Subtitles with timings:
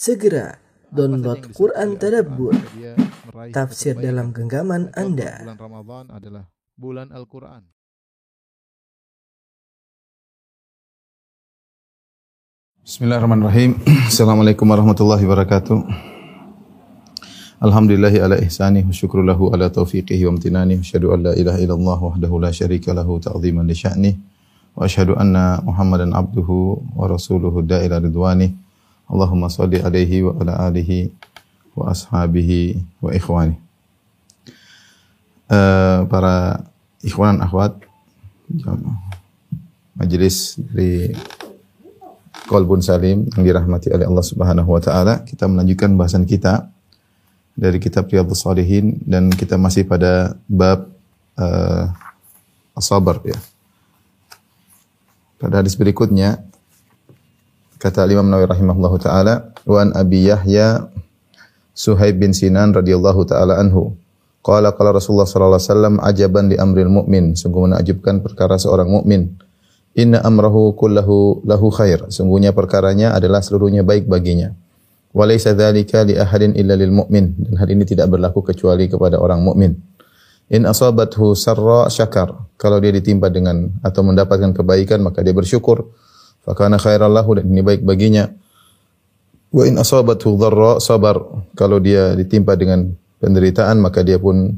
[0.00, 0.56] Segera
[0.88, 2.56] download Quran Tadabbur,
[3.52, 5.44] tafsir dalam genggaman Anda.
[5.44, 7.68] Bulan Ramadan adalah bulan Al-Quran.
[12.80, 13.76] Bismillahirrahmanirrahim.
[14.08, 15.84] Assalamualaikum warahmatullahi wabarakatuh.
[17.60, 20.80] Alhamdulillahi ala ihsani wa syukru lahu ala taufiqihi wa amtinani.
[20.80, 24.16] Asyhadu an la ilaha illallah wahdahu la syarika lahu ta'ziman li sya'ni.
[24.72, 28.69] Wa asyhadu anna Muhammadan abduhu wa rasuluhu da'ila ridwani.
[29.10, 31.10] Allahumma salli alaihi wa ala alihi
[31.74, 33.58] wa ashabihi wa ikhwani.
[35.50, 36.62] Eh, para
[37.02, 37.74] ikhwan akhwat
[39.98, 41.10] majelis dari
[42.46, 45.26] Kolbun Salim yang dirahmati oleh Allah Subhanahu wa taala.
[45.26, 46.70] Kita melanjutkan bahasan kita
[47.58, 50.86] dari kitab Riyadhus Shalihin dan kita masih pada bab
[51.34, 51.90] uh,
[52.78, 53.38] as-sabar ya.
[55.38, 56.42] Pada hadis berikutnya
[57.80, 60.92] kata Imam Nawawi rahimahullahu taala wa Abi Yahya
[61.72, 63.96] Suhaib bin Sinan radhiyallahu taala anhu
[64.40, 69.36] Qala qala Rasulullah sallallahu alaihi wasallam ajaban li amril mu'min sungguh menakjubkan perkara seorang mukmin
[69.98, 72.06] Inna amrahu kullahu lahu khair.
[72.14, 74.54] Sungguhnya perkaranya adalah seluruhnya baik baginya.
[75.10, 77.34] Wa laysa dzalika li ahadin illa lil mu'min.
[77.34, 79.74] Dan hal ini tidak berlaku kecuali kepada orang mukmin.
[80.50, 82.30] In asabathu sarra syakar.
[82.54, 85.90] Kalau dia ditimpa dengan atau mendapatkan kebaikan maka dia bersyukur.
[86.40, 88.28] Fakana khairan lahu dan ini baik baginya.
[89.50, 91.20] Wa in asabathu dharra sabar.
[91.58, 94.56] Kalau dia ditimpa dengan penderitaan maka dia pun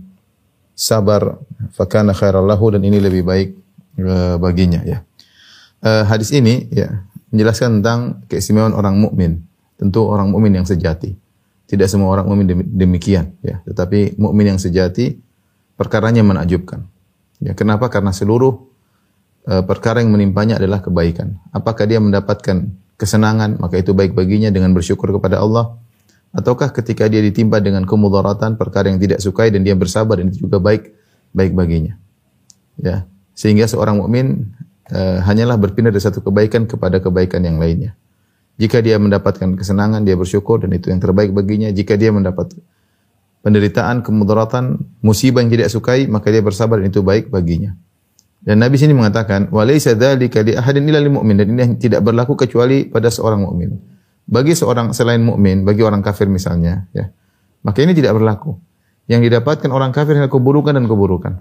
[0.77, 1.37] sabar.
[1.75, 3.49] Fakana khairan lahu dan ini lebih baik
[3.99, 5.03] eh, baginya ya.
[5.83, 7.03] Eh, hadis ini ya
[7.35, 9.43] menjelaskan tentang keistimewaan orang mukmin.
[9.81, 11.19] Tentu orang mukmin yang sejati.
[11.67, 15.17] Tidak semua orang mukmin demi- demikian ya, tetapi mukmin yang sejati
[15.75, 16.85] perkaranya menakjubkan.
[17.43, 17.91] Ya, kenapa?
[17.91, 18.71] Karena seluruh
[19.43, 21.39] perkara yang menimpanya adalah kebaikan.
[21.51, 22.71] Apakah dia mendapatkan
[23.03, 25.75] kesenangan, maka itu baik baginya dengan bersyukur kepada Allah.
[26.33, 30.47] Ataukah ketika dia ditimpa dengan kemudaratan, perkara yang tidak sukai dan dia bersabar dan itu
[30.49, 30.95] juga baik
[31.35, 31.99] baik baginya.
[32.81, 33.05] Ya,
[33.37, 34.55] sehingga seorang mukmin
[34.89, 37.99] eh, hanyalah berpindah dari satu kebaikan kepada kebaikan yang lainnya.
[38.57, 41.69] Jika dia mendapatkan kesenangan, dia bersyukur dan itu yang terbaik baginya.
[41.75, 42.55] Jika dia mendapat
[43.43, 47.75] penderitaan, kemudaratan, musibah yang tidak sukai, maka dia bersabar dan itu baik baginya.
[48.43, 52.35] Dan Nabi sini mengatakan, "Walaysa dzalika li ahadin illa lil mu'min." Dan ini tidak berlaku
[52.35, 53.79] kecuali pada seorang mukmin.
[54.27, 57.11] Bagi seorang selain mukmin, bagi orang kafir misalnya, ya.
[57.63, 58.59] Maka ini tidak berlaku.
[59.07, 61.33] Yang didapatkan orang kafir adalah keburukan dan keburukan.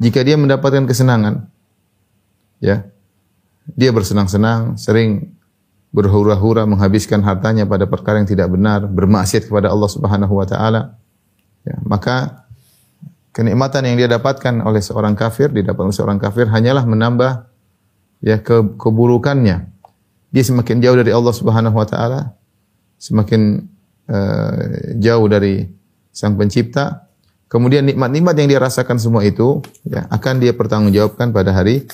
[0.00, 1.48] Jika dia mendapatkan kesenangan,
[2.64, 2.88] ya,
[3.72, 5.36] dia bersenang-senang, sering
[5.94, 10.98] berhura-hura menghabiskan hartanya pada perkara yang tidak benar, bermaksiat kepada Allah Subhanahu wa taala.
[11.64, 12.43] Ya, maka
[13.34, 17.50] kenikmatan yang dia dapatkan oleh seorang kafir, didapat oleh seorang kafir hanyalah menambah
[18.22, 19.74] ya ke, keburukannya.
[20.30, 22.38] Dia semakin jauh dari Allah Subhanahu wa taala,
[22.96, 23.66] semakin
[24.06, 25.66] eh, jauh dari
[26.14, 27.10] Sang Pencipta.
[27.50, 31.90] Kemudian nikmat-nikmat yang dia rasakan semua itu ya akan dia pertanggungjawabkan pada hari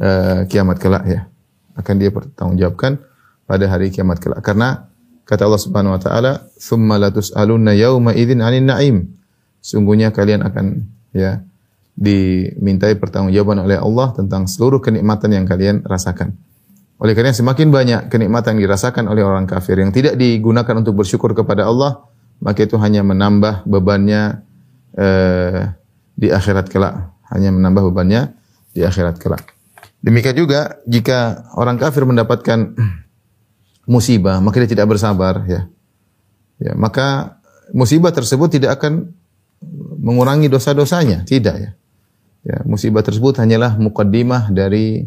[0.00, 1.20] eh, kiamat kelak ya.
[1.76, 2.96] Akan dia pertanggungjawabkan
[3.44, 4.40] pada hari kiamat kelak.
[4.40, 4.88] Karena
[5.28, 9.17] kata Allah Subhanahu wa taala, "Tsumma latus'alunna yauma idzin 'anil na'im."
[9.58, 11.42] Sungguhnya kalian akan ya
[11.98, 16.38] dimintai pertanggungjawaban oleh Allah tentang seluruh kenikmatan yang kalian rasakan.
[16.98, 21.34] Oleh karena semakin banyak kenikmatan yang dirasakan oleh orang kafir yang tidak digunakan untuk bersyukur
[21.34, 22.06] kepada Allah,
[22.42, 24.42] maka itu hanya menambah bebannya
[24.94, 25.74] eh,
[26.14, 27.14] di akhirat kelak.
[27.30, 28.34] Hanya menambah bebannya
[28.74, 29.54] di akhirat kelak.
[29.98, 32.74] Demikian juga jika orang kafir mendapatkan
[33.92, 35.66] musibah, maka dia tidak bersabar ya.
[36.58, 37.38] Ya, maka
[37.70, 39.14] musibah tersebut tidak akan
[39.98, 41.70] mengurangi dosa-dosanya, tidak ya.
[42.46, 45.04] Ya, musibah tersebut hanyalah mukaddimah dari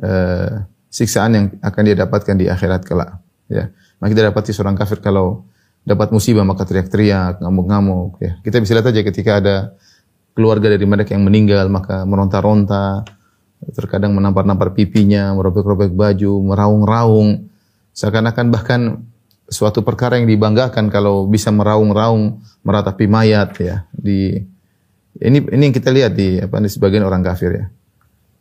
[0.00, 0.52] eh,
[0.88, 3.20] siksaan yang akan dia dapatkan di akhirat kelak.
[3.50, 5.44] Ya, maka kita dapati seorang kafir kalau
[5.84, 8.16] dapat musibah maka teriak-teriak, ngamuk-ngamuk.
[8.22, 9.56] Ya, kita bisa lihat aja ketika ada
[10.32, 13.04] keluarga dari mereka yang meninggal maka meronta-ronta,
[13.72, 17.48] terkadang menampar-nampar pipinya, merobek-robek baju, meraung-raung,
[17.92, 18.80] seakan-akan bahkan
[19.48, 24.40] suatu perkara yang dibanggakan kalau bisa meraung-raung, meratapi mayat ya di
[25.20, 27.64] ini ini yang kita lihat di apa di sebagian orang kafir ya.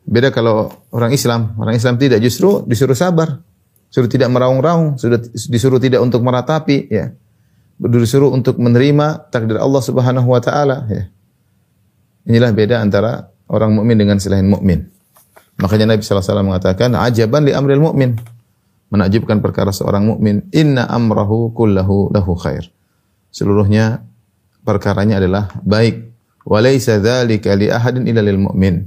[0.04, 3.40] Beda kalau orang Islam, orang Islam tidak justru disuruh sabar,
[3.88, 7.14] suruh tidak meraung-raung, sudah disuruh tidak untuk meratapi ya.
[7.80, 11.04] Disuruh untuk menerima takdir Allah Subhanahu wa taala ya.
[12.28, 14.88] Inilah beda antara orang mukmin dengan selain mukmin.
[15.60, 18.18] Makanya Nabi sallallahu alaihi wasallam mengatakan, "Ajaban li amril mukmin."
[18.94, 22.70] Menakjubkan perkara seorang mukmin, "Inna amrahu kullahu lahu khair."
[23.34, 24.06] Seluruhnya
[24.62, 26.14] perkaranya adalah baik.
[26.46, 28.86] Wa laisa dzalika li ahadin illa lil mu'min.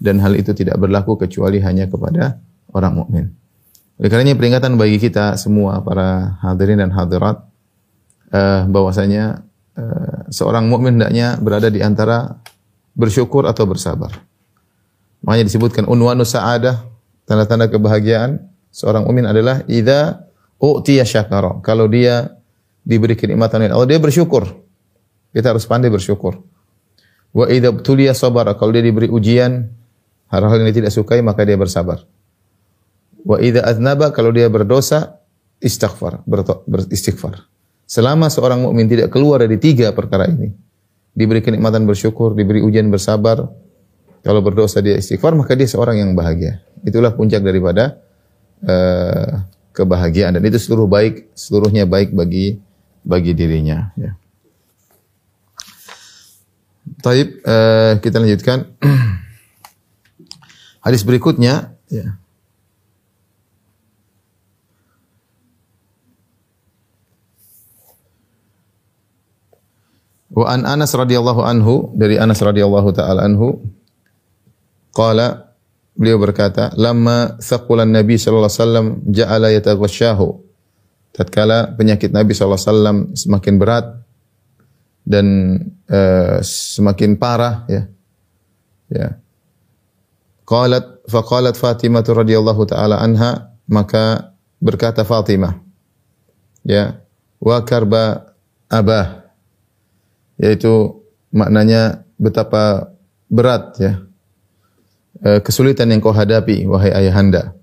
[0.00, 2.40] Dan hal itu tidak berlaku kecuali hanya kepada
[2.72, 3.24] orang mukmin.
[4.00, 7.44] Oleh karenanya peringatan bagi kita semua para hadirin dan hadirat
[8.32, 9.44] eh, bahwasanya
[9.76, 12.40] eh, seorang mukmin hendaknya berada di antara
[12.96, 14.24] bersyukur atau bersabar.
[15.20, 16.80] Makanya disebutkan unwanus sa'adah,
[17.28, 20.26] tanda-tanda kebahagiaan seorang mukmin adalah idza
[20.58, 21.62] u'tiya syakara.
[21.62, 22.34] Kalau dia
[22.82, 24.50] diberi kenikmatan oleh Allah, dia bersyukur.
[25.30, 26.42] Kita harus pandai bersyukur.
[27.30, 28.58] Wa idza tuliya sabara.
[28.58, 29.70] Kalau dia diberi ujian,
[30.34, 32.02] hal-hal yang dia tidak sukai, maka dia bersabar.
[33.22, 34.10] Wa idza aznaba.
[34.10, 35.22] Kalau dia berdosa,
[35.62, 36.26] istighfar,
[36.66, 37.46] beristighfar.
[37.86, 40.50] Selama seorang mukmin tidak keluar dari tiga perkara ini,
[41.14, 43.44] diberi kenikmatan bersyukur, diberi ujian bersabar,
[44.24, 46.64] kalau berdosa dia istighfar, maka dia seorang yang bahagia.
[46.80, 48.00] Itulah puncak daripada
[48.64, 49.44] uh,
[49.76, 52.58] kebahagiaan dan itu seluruh baik, seluruhnya baik bagi
[53.04, 53.92] bagi dirinya.
[53.94, 54.16] Ya.
[57.04, 58.64] Taib, uh, kita lanjutkan.
[60.84, 61.76] Hadis berikutnya.
[61.92, 62.16] Ya.
[70.34, 73.62] Wa an Anas radhiyallahu anhu dari Anas radhiyallahu taala anhu
[74.90, 75.53] qala
[75.94, 80.28] beliau berkata lamma thaqulan nabi sallallahu alaihi wasallam ja'ala yataghasyahu
[81.14, 83.86] tatkala penyakit nabi sallallahu alaihi wasallam semakin berat
[85.06, 85.26] dan
[85.86, 87.82] uh, semakin parah ya.
[88.90, 89.08] Ya.
[90.44, 95.56] Qalat faqalat Fatimah radhiyallahu taala anha maka berkata Fatimah
[96.66, 97.00] ya
[97.40, 98.34] wa karba
[98.68, 99.24] abah
[100.40, 101.00] yaitu
[101.32, 102.92] maknanya betapa
[103.28, 104.04] berat ya
[105.24, 107.56] kesulitan yang kau hadapi wahai ayahanda.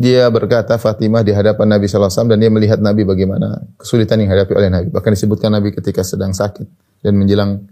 [0.00, 4.16] Dia berkata Fatimah di hadapan Nabi sallallahu alaihi wasallam dan dia melihat Nabi bagaimana kesulitan
[4.20, 4.88] yang dihadapi oleh Nabi.
[4.88, 6.64] Bahkan disebutkan Nabi ketika sedang sakit
[7.04, 7.68] dan menjelang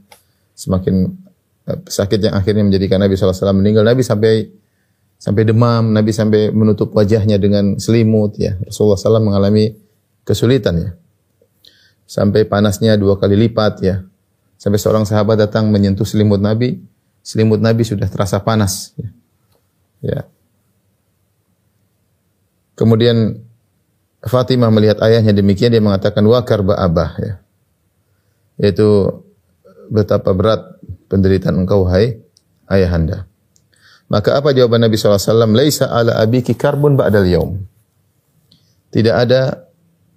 [0.53, 1.09] semakin
[1.89, 3.85] sakit yang akhirnya menjadikan Nabi sallallahu alaihi wasallam meninggal.
[3.85, 4.35] Nabi sampai
[5.17, 8.61] sampai demam, Nabi sampai menutup wajahnya dengan selimut ya.
[8.61, 9.73] Rasulullah SAW mengalami
[10.29, 10.91] kesulitan ya
[12.09, 14.01] sampai panasnya dua kali lipat ya.
[14.59, 16.83] Sampai seorang sahabat datang menyentuh selimut Nabi,
[17.23, 18.95] selimut Nabi sudah terasa panas.
[18.97, 19.09] Ya.
[20.03, 20.21] ya.
[22.79, 23.43] Kemudian
[24.19, 27.35] Fatimah melihat ayahnya demikian, dia mengatakan wa karba abah ya.
[28.59, 29.23] Yaitu
[29.91, 32.19] betapa berat penderitaan engkau hai
[32.67, 33.31] ayahanda.
[34.09, 35.53] Maka apa jawaban Nabi SAW?
[35.53, 37.61] Laisa ala abiki karbun ba'dal yaum.
[38.89, 39.69] Tidak ada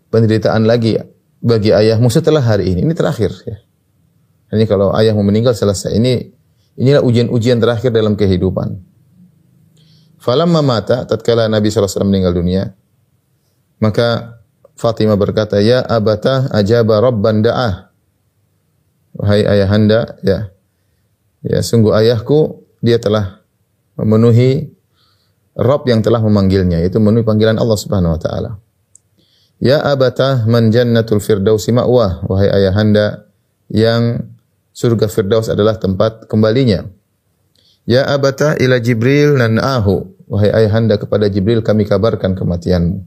[0.10, 0.96] penderitaan lagi
[1.44, 2.88] bagi ayahmu setelah hari ini.
[2.88, 3.58] Ini terakhir ya.
[4.52, 5.92] Ini kalau ayahmu meninggal selesai.
[5.92, 6.32] Ini
[6.80, 8.80] inilah ujian-ujian terakhir dalam kehidupan.
[10.22, 12.72] Falamma mata tatkala Nabi SAW meninggal dunia,
[13.82, 14.38] maka
[14.78, 17.90] Fatimah berkata, "Ya abata ajaba rabban da'ah."
[19.18, 20.54] Wahai ayahanda, ya.
[21.42, 23.42] Ya, sungguh ayahku dia telah
[23.98, 24.74] memenuhi
[25.58, 28.52] Rabb yang telah memanggilnya, yaitu memenuhi panggilan Allah Subhanahu wa taala.
[29.62, 32.26] Ya abata man jannatul firdausi ma'wah.
[32.26, 33.30] Wahai ayahanda
[33.70, 34.32] yang
[34.72, 36.88] surga firdaus adalah tempat kembalinya.
[37.86, 40.28] Ya abata ila Jibril nan'ahu.
[40.32, 43.04] Wahai ayahanda kepada Jibril kami kabarkan kematianmu.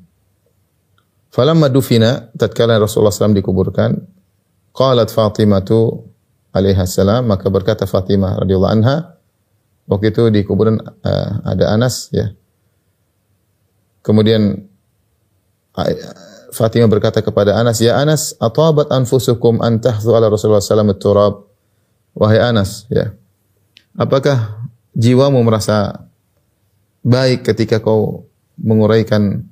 [1.32, 3.96] Falamma dufina tatkala Rasulullah SAW dikuburkan,
[4.70, 6.04] qalat Fatimatu
[6.54, 9.18] alaiha salam maka berkata Fatimah radhiyallahu anha
[9.90, 12.30] waktu itu di kuburan uh, ada Anas ya.
[14.04, 14.68] Kemudian
[16.54, 21.53] Fatimah berkata kepada Anas, "Ya Anas, atabat anfusukum an tahdhu ala Rasulullah sallallahu turab?"
[22.14, 23.10] Wahai Anas, ya.
[23.98, 26.06] Apakah jiwamu merasa
[27.02, 28.26] baik ketika kau
[28.58, 29.42] menguraikan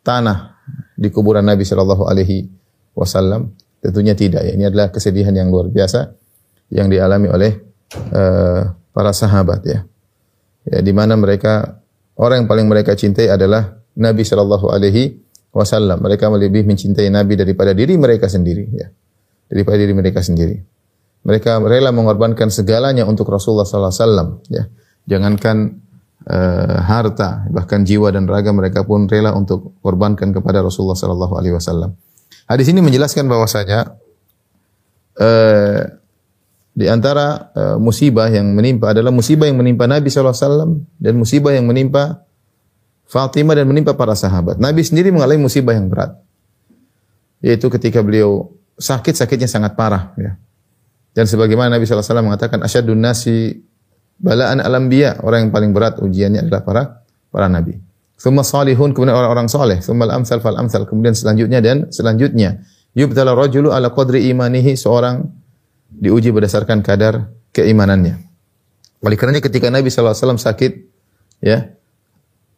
[0.00, 0.56] tanah
[0.96, 2.48] di kuburan Nabi sallallahu alaihi
[2.96, 3.52] wasallam?
[3.80, 4.52] Tentunya tidak ya.
[4.56, 6.12] Ini adalah kesedihan yang luar biasa
[6.72, 7.52] yang dialami oleh
[8.12, 9.80] uh, para sahabat ya.
[10.68, 11.80] Ya di mana mereka
[12.20, 15.16] orang yang paling mereka cintai adalah Nabi sallallahu alaihi
[15.52, 16.04] wasallam.
[16.04, 18.88] Mereka lebih mencintai Nabi daripada diri mereka sendiri ya.
[19.48, 20.69] Daripada diri mereka sendiri.
[21.20, 24.64] Mereka rela mengorbankan segalanya untuk Rasulullah sallallahu alaihi wasallam ya.
[25.10, 25.56] Jangankan
[26.28, 31.54] uh, harta, bahkan jiwa dan raga mereka pun rela untuk korbankan kepada Rasulullah sallallahu alaihi
[31.56, 31.92] wasallam.
[32.48, 34.00] Hadis ini menjelaskan bahwasanya
[35.20, 35.80] uh,
[36.72, 41.12] di antara uh, musibah yang menimpa adalah musibah yang menimpa Nabi sallallahu alaihi wasallam dan
[41.20, 42.24] musibah yang menimpa
[43.10, 44.62] Fatimah dan menimpa para sahabat.
[44.62, 46.14] Nabi sendiri mengalami musibah yang berat.
[47.42, 50.14] Yaitu ketika beliau sakit, sakitnya sangat parah.
[50.14, 50.38] Ya.
[51.10, 53.58] Dan sebagaimana Nabi SAW mengatakan, Asyadun nasi
[54.20, 55.18] balaan alam biya.
[55.24, 56.82] Orang yang paling berat ujiannya adalah para
[57.32, 57.80] para nabi.
[58.20, 59.80] Thumma salihun, kemudian orang-orang soleh.
[59.80, 60.84] Thumma al-amsal fal-amsal.
[60.84, 62.60] Kemudian selanjutnya dan selanjutnya.
[62.92, 64.76] Yubtala rajulu ala qadri imanihi.
[64.76, 65.24] Seorang
[65.88, 68.20] diuji berdasarkan kadar keimanannya.
[69.00, 70.72] Oleh karenanya ketika Nabi SAW sakit,
[71.40, 71.72] ya,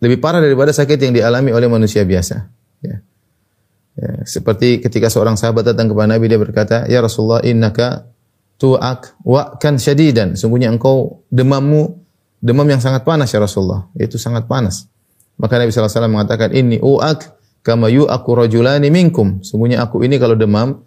[0.03, 2.51] lebih parah daripada sakit yang dialami oleh manusia biasa.
[2.83, 2.99] Ya.
[3.93, 8.11] Ya, seperti ketika seorang sahabat datang kepada Nabi dia berkata, "Ya Rasulullah, innaka
[8.63, 11.99] tu'ak wa kan syadidan." Sungguhnya engkau demammu
[12.39, 13.91] demam yang sangat panas ya Rasulullah.
[13.99, 14.87] Itu sangat panas.
[15.39, 17.35] Maka Nabi SAW mengatakan, "Inni u'ak
[17.67, 20.87] kama yu'aku rajulani minkum." Sungguhnya aku ini kalau demam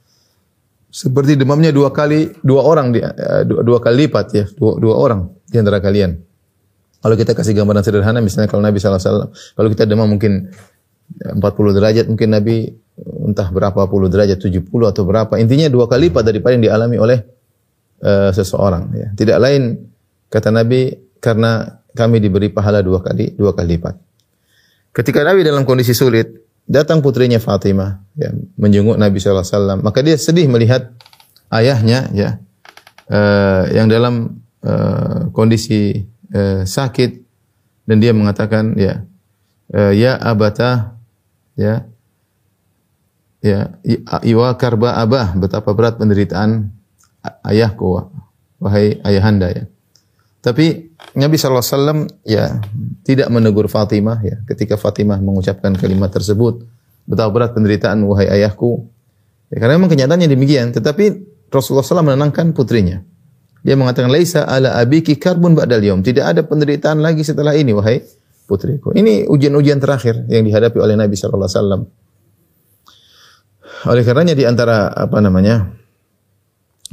[0.87, 5.27] seperti demamnya dua kali dua orang uh, dua, dua kali lipat ya, dua, dua orang
[5.43, 6.15] di antara kalian.
[7.03, 10.49] Kalau kita kasih gambaran sederhana misalnya kalau Nabi SAW kalau kita demam mungkin
[11.21, 11.37] 40
[11.77, 12.65] derajat mungkin Nabi
[13.29, 17.19] entah berapa puluh derajat 70 atau berapa intinya dua kali lipat daripada yang dialami oleh
[18.01, 19.07] uh, seseorang ya.
[19.15, 19.77] Tidak lain
[20.27, 23.95] kata Nabi karena kami diberi pahala dua kali dua kali lipat.
[24.95, 26.31] Ketika Nabi dalam kondisi sulit,
[26.63, 29.83] datang putrinya Fatimah ya, menjenguk Nabi SAW.
[29.83, 30.91] Maka dia sedih melihat
[31.51, 32.29] ayahnya ya
[33.11, 36.11] uh, yang dalam uh, kondisi
[36.65, 37.23] sakit
[37.87, 39.07] dan dia mengatakan ya
[39.71, 40.99] ya abata
[41.55, 41.87] ya
[43.45, 43.77] ya
[44.25, 46.73] iwa karba abah betapa berat penderitaan
[47.45, 48.09] ayahku
[48.59, 49.63] wahai ayahanda ya.
[50.45, 52.61] Tapi Nabi SAW ya
[53.01, 54.37] tidak menegur Fatimah ya.
[54.45, 56.65] Ketika Fatimah mengucapkan kalimat tersebut
[57.09, 58.85] betapa berat penderitaan wahai ayahku.
[59.49, 63.01] Ya, karena memang kenyataannya demikian tetapi Rasulullah SAW menenangkan putrinya.
[63.65, 68.05] Dia mengatakan laisa ala abiki karbun ba'dal yom tidak ada penderitaan lagi setelah ini wahai
[68.45, 68.93] putriku.
[68.93, 71.89] Ini ujian-ujian terakhir yang dihadapi oleh Nabi SAW
[73.85, 75.69] oleh karenanya di antara apa namanya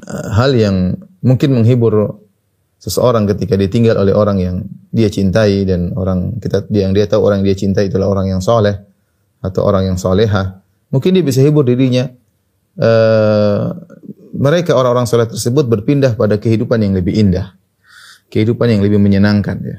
[0.08, 2.18] hal yang mungkin menghibur
[2.82, 4.56] seseorang ketika ditinggal oleh orang yang
[4.90, 8.42] dia cintai dan orang kita yang dia tahu orang yang dia cintai itulah orang yang
[8.42, 8.74] soleh
[9.38, 10.58] atau orang yang soleha
[10.90, 12.10] mungkin dia bisa hibur dirinya.
[12.72, 13.76] Uh,
[14.32, 17.52] mereka orang-orang soleh tersebut berpindah pada kehidupan yang lebih indah
[18.32, 19.78] kehidupan yang lebih menyenangkan ya.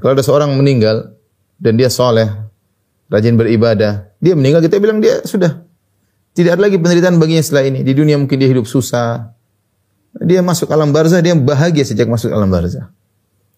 [0.00, 1.12] Kalau ada seorang meninggal
[1.60, 2.24] dan dia soleh
[3.12, 5.60] rajin beribadah dia meninggal kita bilang dia sudah
[6.36, 9.34] tidak ada lagi penderitaan baginya setelah ini di dunia mungkin dia hidup susah
[10.18, 12.90] dia masuk alam barzah, dia bahagia sejak masuk alam barzah.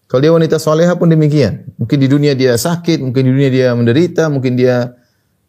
[0.05, 1.73] Kalau dia wanita soleha pun demikian.
[1.81, 4.93] Mungkin di dunia dia sakit, mungkin di dunia dia menderita, mungkin dia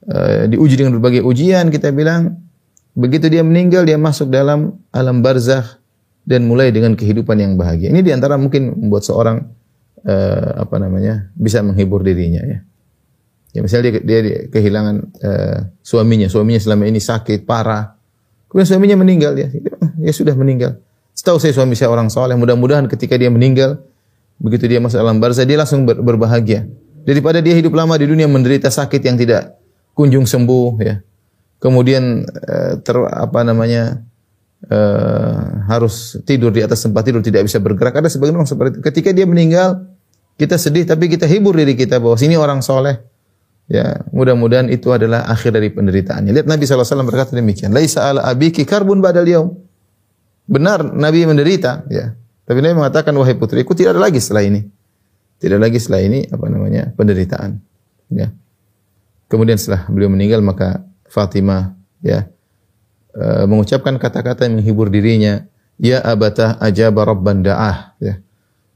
[0.08, 1.68] uh, diuji dengan berbagai ujian.
[1.68, 2.40] Kita bilang,
[2.96, 5.76] begitu dia meninggal, dia masuk dalam alam barzah
[6.24, 7.92] dan mulai dengan kehidupan yang bahagia.
[7.92, 9.44] Ini di antara mungkin membuat seorang
[10.08, 12.64] uh, apa namanya bisa menghibur dirinya ya.
[13.54, 17.94] Ya misalnya dia, dia, kehilangan uh, suaminya, suaminya selama ini sakit parah,
[18.50, 19.46] kemudian suaminya meninggal ya,
[19.94, 20.82] ya sudah meninggal.
[21.14, 23.78] Setahu saya suami saya orang soleh, mudah-mudahan ketika dia meninggal,
[24.42, 26.66] begitu dia masuk alam barzah, dia langsung ber berbahagia.
[27.06, 29.54] Daripada dia hidup lama di dunia menderita sakit yang tidak
[29.94, 30.98] kunjung sembuh, ya.
[31.62, 34.02] Kemudian uh, ter apa namanya
[34.66, 38.02] uh, harus tidur di atas tempat tidur tidak bisa bergerak.
[38.02, 38.80] Ada sebagian orang seperti itu.
[38.82, 39.86] Ketika dia meninggal,
[40.34, 43.13] kita sedih tapi kita hibur diri kita bahwa sini orang soleh.
[43.64, 46.36] Ya, mudah-mudahan itu adalah akhir dari penderitaannya.
[46.36, 47.72] Lihat Nabi SAW berkata demikian.
[47.72, 49.56] Laisa ala abiki karbun badal yaum.
[50.44, 52.12] Benar Nabi menderita, ya.
[52.44, 54.60] Tapi Nabi mengatakan wahai putriku tidak ada lagi setelah ini.
[55.40, 56.92] Tidak lagi setelah ini apa namanya?
[56.92, 57.56] penderitaan.
[58.12, 58.36] Ya.
[59.32, 61.72] Kemudian setelah beliau meninggal maka Fatimah
[62.04, 62.28] ya
[63.16, 65.48] e, mengucapkan kata-kata yang menghibur dirinya,
[65.80, 68.20] ya abatah ajaba rabban da'ah ya.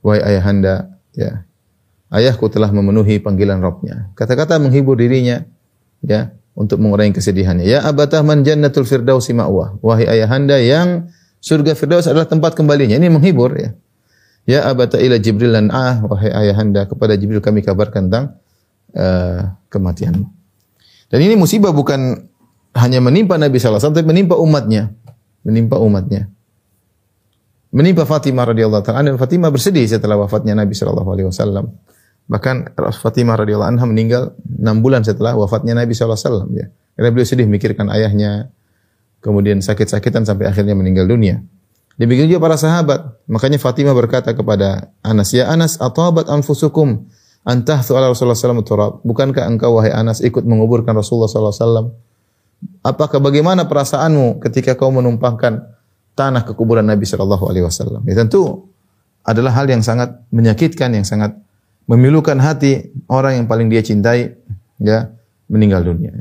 [0.00, 1.45] Wahai ayahanda, ya.
[2.08, 4.12] Ayahku telah memenuhi panggilan Rabbnya.
[4.16, 5.44] Kata-kata menghibur dirinya
[6.00, 7.68] ya untuk mengurangi kesedihannya.
[7.68, 9.76] Ya abatah man jannatul firdausi ma'wah.
[9.84, 12.98] Wahai ayahanda yang Surga Firdaus adalah tempat kembalinya.
[12.98, 13.70] Ini menghibur ya.
[14.48, 18.40] Ya abata ila Jibril lan ah wahai ayahanda kepada Jibril kami kabarkan tentang
[18.96, 20.24] uh, kematianmu.
[21.08, 22.26] Dan ini musibah bukan
[22.76, 24.90] hanya menimpa Nabi wasallam tapi menimpa umatnya.
[25.44, 26.32] Menimpa umatnya.
[27.68, 31.70] Menimpa Fatimah radhiyallahu taala dan Fatimah bersedih setelah wafatnya Nabi sallallahu alaihi wasallam.
[32.28, 36.68] Bahkan Fatimah radhiyallahu anha meninggal 6 bulan setelah wafatnya Nabi wasallam ya.
[36.92, 38.52] Karena beliau sedih mikirkan ayahnya,
[39.25, 41.40] kemudian sakit-sakitan sampai akhirnya meninggal dunia.
[41.99, 43.18] Demikian juga para sahabat.
[43.26, 47.11] Makanya Fatimah berkata kepada Anas, "Ya Anas, atabat anfusukum
[47.42, 51.87] antah ala Rasulullah sallallahu alaihi Bukankah engkau wahai Anas ikut menguburkan Rasulullah wasallam?
[52.87, 55.64] Apakah bagaimana perasaanmu ketika kau menumpahkan
[56.14, 58.70] tanah ke kuburan Nabi wasallam?" Ya tentu
[59.26, 61.35] adalah hal yang sangat menyakitkan, yang sangat
[61.88, 64.37] memilukan hati orang yang paling dia cintai
[64.78, 65.09] ya
[65.49, 66.12] meninggal dunia.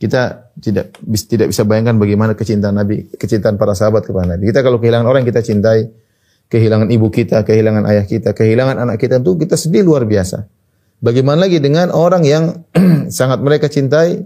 [0.00, 0.96] Kita tidak
[1.28, 4.48] tidak bisa bayangkan bagaimana kecintaan Nabi, kecintaan para sahabat kepada Nabi.
[4.50, 5.90] Kita kalau kehilangan orang yang kita cintai,
[6.48, 10.48] kehilangan ibu kita, kehilangan ayah kita, kehilangan anak kita itu kita sedih luar biasa.
[10.98, 12.66] Bagaimana lagi dengan orang yang
[13.18, 14.22] sangat mereka cintai,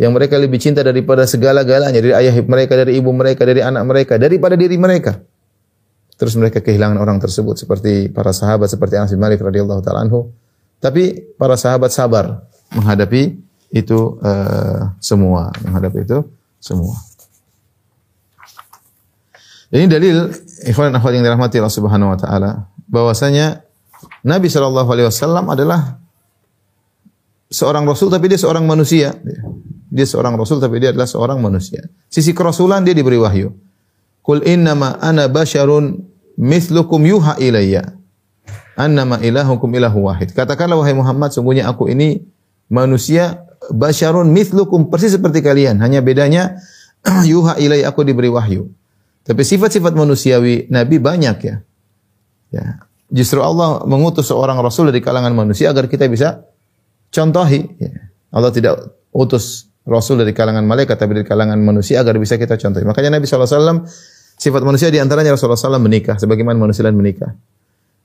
[0.00, 4.16] yang mereka lebih cinta daripada segala-galanya, dari ayah mereka, dari ibu mereka, dari anak mereka,
[4.16, 5.20] daripada diri mereka.
[6.20, 10.28] Terus mereka kehilangan orang tersebut seperti para sahabat seperti Anas bin Malik radhiyallahu taala anhu.
[10.76, 12.44] Tapi para sahabat sabar
[12.76, 13.40] menghadapi
[13.72, 16.20] itu eh, semua, menghadapi itu
[16.60, 16.92] semua.
[19.72, 20.28] Ini dalil
[20.68, 23.64] ikhwan akhwat yang dirahmati Allah Subhanahu wa taala bahwasanya
[24.20, 26.04] Nabi Shallallahu alaihi wasallam adalah
[27.48, 29.16] seorang rasul tapi dia seorang manusia.
[29.88, 31.80] Dia seorang rasul tapi dia adalah seorang manusia.
[32.12, 33.69] Sisi kerasulan dia diberi wahyu.
[34.20, 36.04] Qul innama ana basyarun
[36.36, 37.96] mithlukum yuha ilayya.
[38.76, 40.32] Annama ilahukum ilahu wahid.
[40.32, 42.24] Katakanlah wahai Muhammad, sungguhnya aku ini
[42.72, 45.80] manusia basyarun mithlukum persis seperti kalian.
[45.84, 46.56] Hanya bedanya
[47.30, 48.72] yuha ilayya aku diberi wahyu.
[49.24, 51.56] Tapi sifat-sifat manusiawi Nabi banyak ya.
[52.50, 52.66] Ya.
[53.10, 56.46] Justru Allah mengutus seorang Rasul dari kalangan manusia agar kita bisa
[57.12, 57.68] contohi.
[57.78, 58.10] Ya.
[58.30, 62.84] Allah tidak utus Rasul dari kalangan malaikat tapi dari kalangan manusia agar bisa kita contohi.
[62.84, 63.88] Makanya Nabi SAW
[64.36, 67.32] sifat manusia di antaranya Rasulullah SAW menikah sebagaimana manusia lain menikah.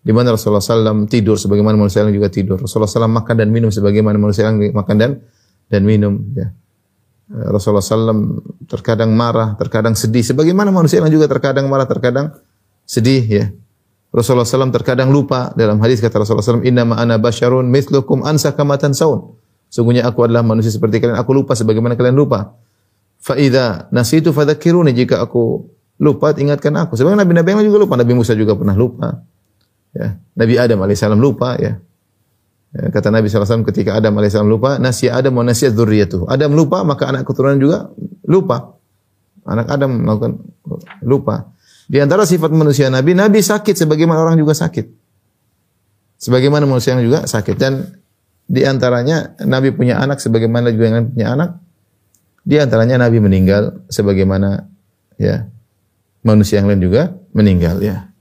[0.06, 2.62] Di mana Rasulullah SAW tidur sebagaimana manusia lain juga tidur.
[2.62, 5.12] Rasulullah SAW makan dan minum sebagaimana manusia lain makan dan
[5.68, 6.22] dan minum.
[6.38, 6.54] Ya.
[7.34, 8.38] Eh, Rasulullah SAW
[8.70, 10.22] terkadang marah, terkadang sedih.
[10.22, 12.38] Sebagaimana manusia yang juga terkadang marah, terkadang
[12.86, 13.24] sedih.
[13.26, 13.46] Ya.
[14.14, 15.52] Rasulullah SAW terkadang lupa.
[15.58, 19.36] Dalam hadis kata Rasulullah SAW, Inna ma'ana basyarun mithlukum ansa kamatan saun.
[19.70, 21.20] Sungguhnya aku adalah manusia seperti kalian.
[21.20, 22.56] Aku lupa sebagaimana kalian lupa.
[23.20, 24.96] Fa'idha nasitu fadhakiruni.
[24.96, 25.68] Jika aku
[26.00, 26.96] lupa, ingatkan aku.
[26.96, 27.96] Sebagaimana Nabi-Nabi yang juga lupa.
[28.00, 29.26] Nabi Musa juga pernah lupa.
[29.96, 30.20] Ya.
[30.36, 31.60] Nabi Adam alaihissalam lupa.
[31.60, 31.80] Ya.
[32.76, 36.28] Ya, kata Nabi SAW ketika Adam AS lupa, nasya Adam wa nasya dzurriyyatuh.
[36.28, 37.88] Adam lupa, maka anak keturunan juga
[38.28, 38.76] lupa.
[39.48, 40.44] Anak Adam melakukan
[41.00, 41.56] lupa.
[41.88, 44.92] Di antara sifat manusia Nabi, Nabi sakit sebagaimana orang juga sakit.
[46.20, 47.56] Sebagaimana manusia yang juga sakit.
[47.56, 47.96] Dan
[48.46, 51.50] di antaranya Nabi punya anak sebagaimana juga yang punya anak.
[52.46, 54.70] Di antaranya Nabi meninggal sebagaimana
[55.18, 55.50] ya
[56.22, 58.14] manusia yang lain juga meninggal ya.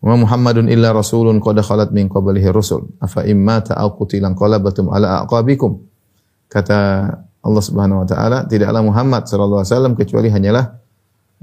[0.00, 2.88] Wa Muhammadun illa rasulun qad khalat min qablihi rusul.
[3.00, 5.76] Afa imma aw qutilan qalabatum ala aqabikum.
[6.48, 6.78] Kata
[7.40, 10.76] Allah Subhanahu wa taala, tidaklah Muhammad sallallahu alaihi wasallam kecuali hanyalah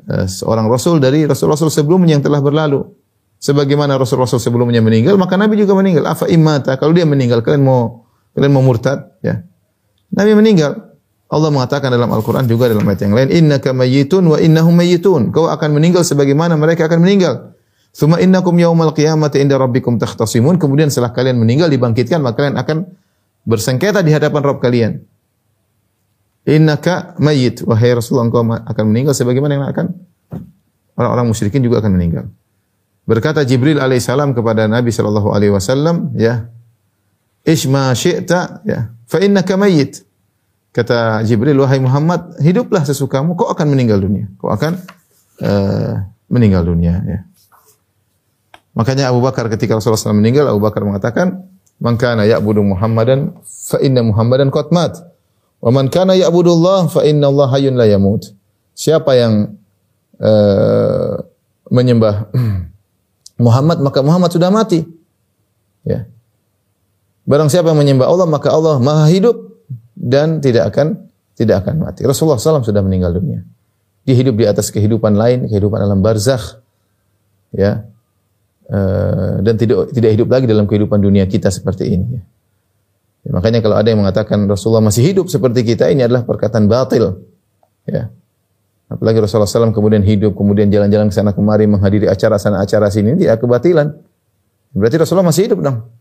[0.09, 2.85] uh, seorang rasul dari rasul-rasul sebelumnya yang telah berlalu.
[3.37, 6.09] Sebagaimana rasul-rasul sebelumnya meninggal, maka Nabi juga meninggal.
[6.09, 9.45] Afa immata, kalau dia meninggal kalian mau kalian mau murtad, ya.
[10.09, 10.87] Nabi meninggal.
[11.27, 15.51] Allah mengatakan dalam Al-Qur'an juga dalam ayat yang lain, "Innaka mayyitun wa innahum mayyitun." Kau
[15.51, 17.51] akan meninggal sebagaimana mereka akan meninggal.
[17.91, 20.55] Thumma innakum yaumal qiyamati inda rabbikum takhtasimun.
[20.55, 22.77] Kemudian setelah kalian meninggal dibangkitkan, maka kalian akan
[23.43, 25.03] bersengketa di hadapan Rabb kalian.
[26.47, 27.67] Innaka mayyit.
[27.67, 29.85] Wahai Rasulullah, engkau akan meninggal sebagaimana yang akan
[30.95, 32.31] orang-orang musyrikin juga akan meninggal.
[33.07, 36.51] Berkata Jibril alaihissalam kepada Nabi sallallahu alaihi wasallam, ya,
[37.47, 40.03] Isma syi'ta, ya, fa innaka mayyit.
[40.75, 44.27] Kata Jibril, wahai Muhammad, hiduplah sesukamu, kau akan meninggal dunia.
[44.35, 44.75] Kau akan
[45.39, 47.19] uh, meninggal dunia, ya.
[48.75, 51.47] Makanya Abu Bakar ketika Rasulullah SAW meninggal, Abu Bakar mengatakan,
[51.81, 54.93] "Man kana ya'budu Muhammadan fa inna Muhammadan qad mat.
[55.57, 58.29] Wa man kana ya'budu Allah fa inna Allah hayyun la yamut."
[58.77, 59.57] Siapa yang
[60.21, 61.25] uh,
[61.73, 62.29] menyembah
[63.37, 64.85] Muhammad maka Muhammad sudah mati.
[65.87, 66.09] Ya.
[67.27, 69.35] Barang siapa yang menyembah Allah maka Allah Maha hidup
[69.93, 72.01] dan tidak akan tidak akan mati.
[72.03, 73.45] Rasulullah SAW sudah meninggal dunia.
[74.07, 76.63] Dia hidup di atas kehidupan lain, kehidupan alam barzakh.
[77.51, 77.87] Ya,
[78.67, 82.19] Eh, dan tidak tidak hidup lagi dalam kehidupan dunia kita seperti ini.
[83.23, 87.15] Ya, makanya kalau ada yang mengatakan Rasulullah masih hidup seperti kita, ini adalah perkataan batil.
[87.87, 88.11] Ya.
[88.87, 93.19] Apalagi Rasulullah SAW kemudian hidup, kemudian jalan-jalan ke sana kemari menghadiri acara sana acara sini,
[93.19, 93.91] tidak kebatilan.
[94.71, 95.91] Berarti Rasulullah masih hidup dong.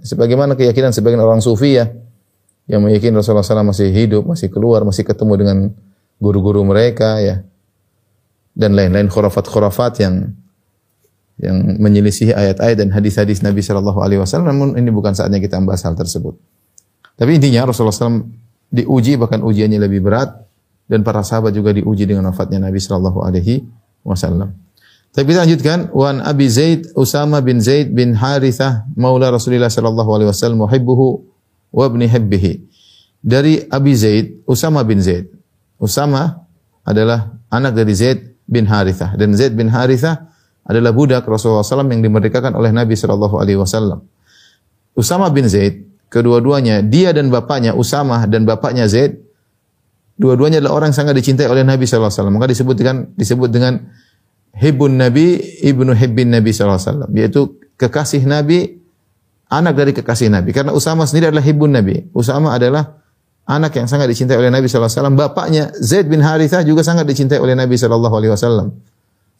[0.00, 1.92] Sebagaimana keyakinan sebagian orang sufi ya,
[2.64, 5.58] yang meyakini Rasulullah SAW masih hidup, masih keluar, masih ketemu dengan
[6.16, 7.44] guru-guru mereka ya,
[8.56, 10.32] dan lain-lain khurafat-khurafat yang
[11.36, 14.52] yang menyelisih ayat-ayat dan hadis-hadis Nabi Shallallahu Alaihi Wasallam.
[14.52, 16.38] Namun ini bukan saatnya kita membahas hal tersebut.
[17.18, 18.24] Tapi intinya Rasulullah SAW
[18.72, 20.32] diuji bahkan ujiannya lebih berat
[20.86, 23.64] dan para sahabat juga diuji dengan wafatnya Nabi Shallallahu Alaihi
[24.02, 24.52] Wasallam.
[25.12, 25.78] Tapi kita lanjutkan.
[25.92, 31.20] Wan Abi Zaid Usama bin Zaid bin Harithah Maula Rasulullah Shallallahu Alaihi Wasallam muhibbuhu
[31.72, 32.52] wa ibni hibbihi.
[33.22, 35.28] Dari Abi Zaid Usama bin Zaid.
[35.76, 36.48] Usama
[36.82, 42.02] adalah anak dari Zaid bin Harithah dan Zaid bin Harithah adalah budak Rasulullah SAW yang
[42.02, 44.06] dimerdekakan oleh Nabi Shallallahu Alaihi Wasallam.
[44.94, 49.18] Usama bin Zaid, kedua-duanya dia dan bapaknya Usama dan bapaknya Zaid,
[50.22, 52.34] dua-duanya adalah orang yang sangat dicintai oleh Nabi Shallallahu Alaihi Wasallam.
[52.38, 53.74] Maka disebut dengan disebut dengan
[54.54, 57.40] Hibbun Nabi ibnu Hibbin Nabi Shallallahu Alaihi Wasallam, yaitu
[57.74, 58.78] kekasih Nabi,
[59.50, 60.54] anak dari kekasih Nabi.
[60.54, 62.06] Karena Usama sendiri adalah Hibbun Nabi.
[62.14, 63.02] Usama adalah
[63.42, 65.16] anak yang sangat dicintai oleh Nabi Shallallahu Alaihi Wasallam.
[65.18, 68.78] Bapaknya Zaid bin Harithah juga sangat dicintai oleh Nabi Shallallahu Alaihi Wasallam.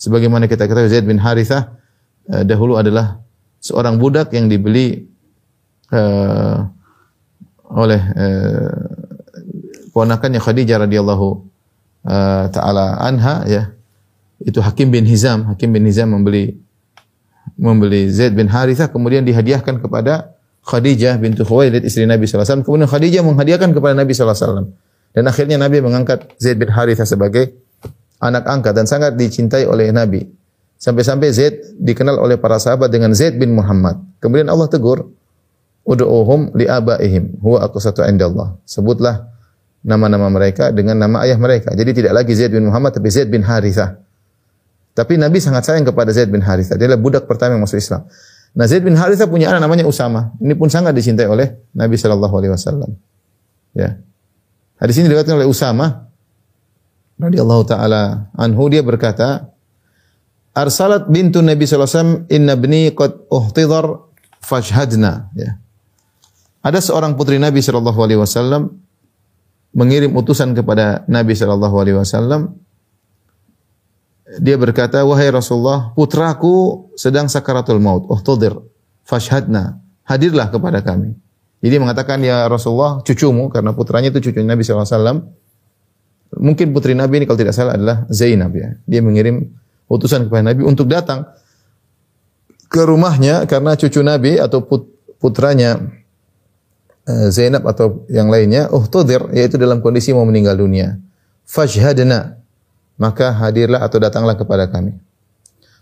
[0.02, 1.78] Sebagaimana kita ketahui Zaid bin Harithah
[2.26, 3.22] uh, dahulu adalah
[3.62, 5.06] seorang budak yang dibeli
[5.94, 6.66] uh,
[7.70, 9.11] oleh uh,
[9.92, 11.26] ponakannya Khadijah radhiyallahu
[12.08, 13.62] uh, taala anha ya.
[14.42, 16.58] Itu Hakim bin Hizam, Hakim bin Hizam membeli
[17.54, 20.34] membeli Zaid bin Harithah kemudian dihadiahkan kepada
[20.66, 22.66] Khadijah bintu Khuwailid istri Nabi sallallahu alaihi wasallam.
[22.66, 24.74] Kemudian Khadijah menghadiahkan kepada Nabi sallallahu.
[25.12, 27.54] Dan akhirnya Nabi mengangkat Zaid bin Harithah sebagai
[28.22, 30.24] anak angkat dan sangat dicintai oleh Nabi.
[30.78, 34.02] Sampai-sampai Zaid dikenal oleh para sahabat dengan Zaid bin Muhammad.
[34.18, 35.10] Kemudian Allah tegur,
[35.86, 39.30] "Ud'uhum li abaihim huwa aqsatu indallah." Sebutlah
[39.82, 41.74] nama-nama mereka dengan nama ayah mereka.
[41.74, 43.98] Jadi tidak lagi Zaid bin Muhammad tapi Zaid bin Harithah.
[44.92, 46.78] Tapi Nabi sangat sayang kepada Zaid bin Harithah.
[46.78, 48.06] Dia adalah budak pertama yang masuk Islam.
[48.54, 50.32] Nah Zaid bin Harithah punya anak namanya Usama.
[50.38, 52.90] Ini pun sangat dicintai oleh Nabi Shallallahu Alaihi Wasallam.
[53.74, 53.98] Ya.
[54.78, 56.10] Hadis ini diriwayatkan oleh Usama
[57.22, 59.52] radhiyallahu taala anhu dia berkata,
[60.52, 64.04] Arsalat bintu Nabi sallallahu alaihi wasallam inna bni qad uhtidhar
[64.44, 65.56] fashhadna ya.
[66.60, 68.76] Ada seorang putri Nabi sallallahu alaihi wasallam
[69.72, 72.56] mengirim utusan kepada Nabi sallallahu alaihi wasallam
[74.40, 78.56] dia berkata wahai Rasulullah putraku sedang sakaratul maut uhtidir
[79.04, 81.12] fashhadna hadirlah kepada kami.
[81.62, 85.18] Jadi mengatakan ya Rasulullah cucumu karena putranya itu cucu Nabi sallallahu alaihi wasallam
[86.40, 88.72] mungkin putri Nabi ini kalau tidak salah adalah Zainab ya.
[88.88, 89.52] Dia mengirim
[89.88, 91.28] utusan kepada Nabi untuk datang
[92.72, 94.64] ke rumahnya karena cucu Nabi atau
[95.20, 95.76] putranya
[97.06, 101.02] Zainab atau yang lainnya uhtudir yaitu dalam kondisi mau meninggal dunia.
[101.42, 102.38] Fashhadna
[102.94, 104.94] maka hadirlah atau datanglah kepada kami.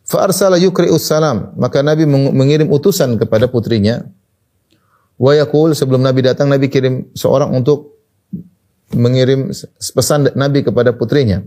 [0.00, 4.08] Fa arsala yukri'us salam maka Nabi mengirim utusan kepada putrinya.
[5.20, 8.00] Wa yaqul sebelum Nabi datang Nabi kirim seorang untuk
[8.96, 11.44] mengirim pesan Nabi kepada putrinya.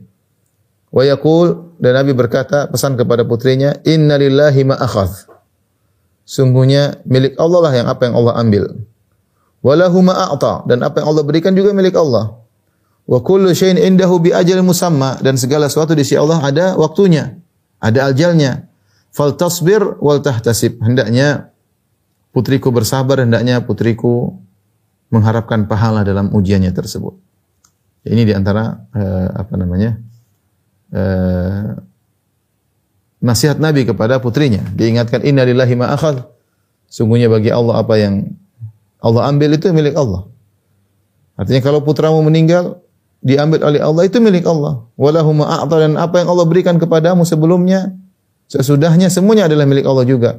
[0.94, 5.26] Wa yaqul dan Nabi berkata pesan kepada putrinya, "Inna lillahi ma akhadh."
[6.24, 8.64] Sungguhnya milik Allah lah yang apa yang Allah ambil.
[9.64, 12.36] Walahu ma a'ta dan apa yang Allah berikan juga milik Allah.
[13.08, 17.40] Wa kullu syai'in indahu bi ajal musamma dan segala sesuatu di sisi Allah ada waktunya,
[17.80, 18.68] ada ajalnya.
[19.16, 20.84] Fal tasbir wal tahtasib.
[20.84, 21.56] Hendaknya
[22.36, 24.36] putriku bersabar, hendaknya putriku
[25.14, 27.16] mengharapkan pahala dalam ujiannya tersebut.
[28.04, 29.96] Ini di antara uh, apa namanya?
[30.92, 31.72] uh,
[33.24, 34.60] nasihat Nabi kepada putrinya.
[34.76, 35.96] Diingatkan inna lillahi ma.
[36.92, 38.28] Sungguhnya bagi Allah apa yang
[39.04, 40.32] Allah ambil itu milik Allah.
[41.36, 42.80] Artinya kalau putramu meninggal
[43.20, 44.88] diambil oleh Allah itu milik Allah.
[44.96, 47.92] Walahu ma dan apa yang Allah berikan kepadamu sebelumnya
[48.48, 50.32] sesudahnya semuanya adalah milik Allah juga.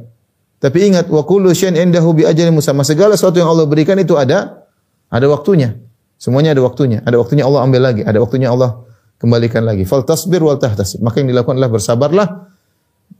[0.64, 2.88] Tapi ingat wa kullu syai'in indahu bi musamma.
[2.88, 4.64] Segala sesuatu yang Allah berikan itu ada
[5.12, 5.76] ada waktunya.
[6.16, 7.04] Semuanya ada waktunya.
[7.04, 8.80] Ada waktunya Allah ambil lagi, ada waktunya Allah
[9.20, 9.84] kembalikan lagi.
[9.84, 11.04] Fal tasbir wal tahtasib.
[11.04, 12.28] Maka yang dilakukan adalah bersabarlah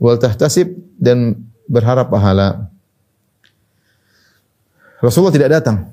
[0.01, 2.73] wal tahtasib dan berharap pahala.
[5.05, 5.93] Rasulullah tidak datang.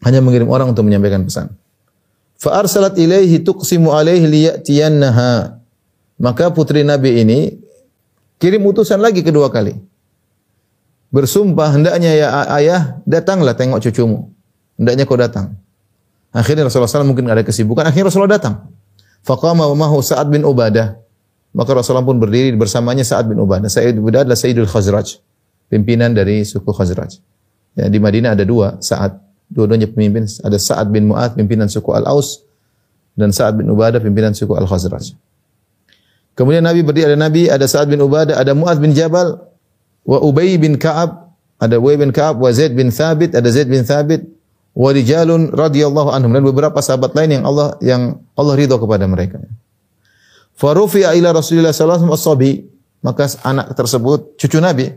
[0.00, 1.52] Hanya mengirim orang untuk menyampaikan pesan.
[2.40, 5.60] Fa arsalat ilaihi tuqsimu alaihi liyatiyannaha.
[6.16, 7.60] Maka putri Nabi ini
[8.40, 9.76] kirim utusan lagi kedua kali.
[11.12, 14.32] Bersumpah hendaknya ya ayah datanglah tengok cucumu.
[14.80, 15.60] Hendaknya kau datang.
[16.32, 17.84] Akhirnya Rasulullah SAW mungkin ada kesibukan.
[17.84, 18.70] Akhirnya Rasulullah datang.
[19.20, 20.96] Faqama wa mahu Sa'ad bin Ubadah.
[21.50, 23.66] Maka Rasulullah pun berdiri bersamanya Sa'ad bin Ubadah.
[23.66, 25.18] Sa'ad bin Ubadah adalah Sayyidul Khazraj.
[25.68, 27.18] Pimpinan dari suku Khazraj.
[27.78, 29.18] Ya, di Madinah ada dua Sa'ad.
[29.50, 30.26] Dua-duanya pemimpin.
[30.26, 32.42] Ada Sa'ad bin Mu'ad, pimpinan suku Al-Aus.
[33.14, 35.14] Dan Sa'ad bin Ubadah, pimpinan suku Al-Khazraj.
[36.38, 39.38] Kemudian Nabi berdiri, ada Nabi, ada Sa'ad bin Ubadah, ada Mu'ad bin Jabal,
[40.06, 43.84] wa Ubay bin Ka'ab, ada Ubay bin Ka'ab, wa Zaid bin Thabit, ada Zaid bin
[43.84, 44.24] Thabit,
[44.74, 48.02] wa rijalun radhiyallahu anhum dan beberapa sahabat lain yang Allah yang
[48.38, 49.42] Allah ridho kepada mereka.
[50.54, 52.52] Farufi'a ila Rasulillah sallallahu alaihi wasallam
[53.00, 54.92] maka anak tersebut cucu Nabi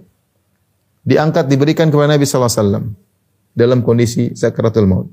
[1.04, 2.86] diangkat diberikan kepada Nabi sallallahu alaihi wasallam
[3.54, 5.08] dalam kondisi sakaratul maut.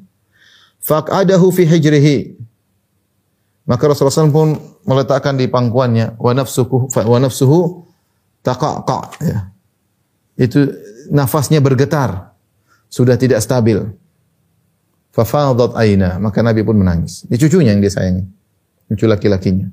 [0.80, 2.40] Faqadahu fi hijrihi
[3.68, 4.48] maka Rasulullah SAW pun
[4.82, 7.86] meletakkan di pangkuannya wa nafsuhu wa nafsuhu
[8.42, 9.38] taqaqa ya.
[10.34, 10.72] Itu
[11.12, 12.32] nafasnya bergetar,
[12.88, 13.78] sudah tidak stabil.
[15.14, 17.28] Fafadat aina, maka Nabi pun menangis.
[17.28, 18.24] Ini cucunya yang dia sayangi.
[18.90, 19.68] Cucu laki-lakinya.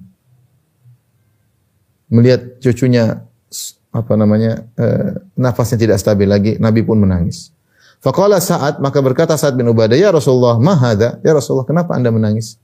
[2.13, 3.21] Melihat cucunya
[3.97, 7.49] apa namanya eh, nafasnya tidak stabil lagi, Nabi pun menangis.
[7.97, 11.17] Faqala saat maka berkata saat bin Ubadah, "Ya Rasulullah, ma hadha?
[11.25, 12.62] Ya Rasulullah, kenapa Anda menangis?"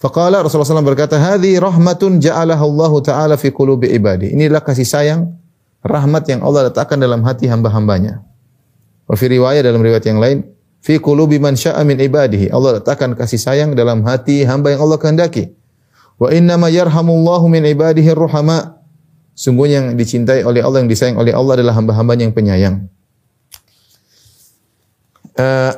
[0.00, 5.32] Faqala Rasulullah SAW berkata, "Hadhi rahmatun ja'alaha Allah Ta'ala fi qulubi ibadi." Inilah kasih sayang,
[5.84, 8.24] rahmat yang Allah letakkan dalam hati hamba-hambanya.
[9.04, 10.44] Wa fi riwayat dalam riwayat yang lain,
[10.80, 12.52] fi qulubi man syaa min ibadihi.
[12.52, 15.52] Allah letakkan kasih sayang dalam hati hamba yang Allah kehendaki.
[16.20, 18.80] Wa inna ma yarhamullahu min ibadihi ruhama.
[19.34, 22.86] Sungguhnya yang dicintai oleh Allah, yang disayang oleh Allah adalah hamba-hambanya yang penyayang.
[25.34, 25.74] Uh,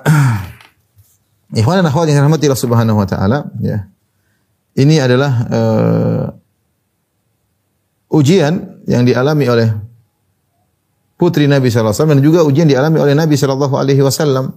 [1.60, 3.88] Ikhwan dan akhwat yang dirahmati Allah Subhanahu wa taala, ya.
[4.76, 6.26] Ini adalah uh,
[8.12, 9.72] ujian yang dialami oleh
[11.16, 14.52] putri Nabi sallallahu alaihi wasallam dan juga ujian dialami oleh Nabi sallallahu alaihi wasallam.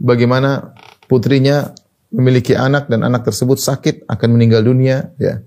[0.00, 0.72] Bagaimana
[1.04, 1.76] putrinya
[2.08, 5.44] memiliki anak dan anak tersebut sakit akan meninggal dunia, ya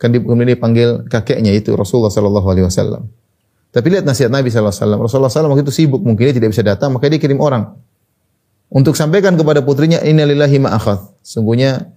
[0.00, 3.12] kan kemudian dipanggil kakeknya itu Rasulullah sallallahu alaihi wasallam.
[3.70, 5.00] Tapi lihat nasihat Nabi sallallahu alaihi wasallam.
[5.04, 7.78] Rasulullah SAW waktu itu sibuk, mungkin dia tidak bisa datang, maka dia kirim orang
[8.70, 11.22] untuk sampaikan kepada putrinya innalillahi ma akhadh.
[11.22, 11.90] Sungguhnya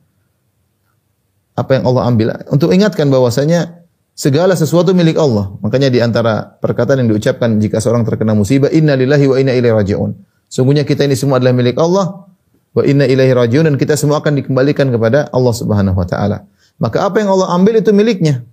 [1.54, 5.54] apa yang Allah ambil untuk ingatkan bahwasanya segala sesuatu milik Allah.
[5.62, 10.12] Makanya di antara perkataan yang diucapkan jika seorang terkena musibah innalillahi wa inna ilaihi rajiun.
[10.50, 12.30] Sungguhnya kita ini semua adalah milik Allah
[12.74, 16.46] wa inna ilaihi rajiun dan kita semua akan dikembalikan kepada Allah Subhanahu wa taala.
[16.82, 18.44] Maka apa yang Allah ambil itu miliknya.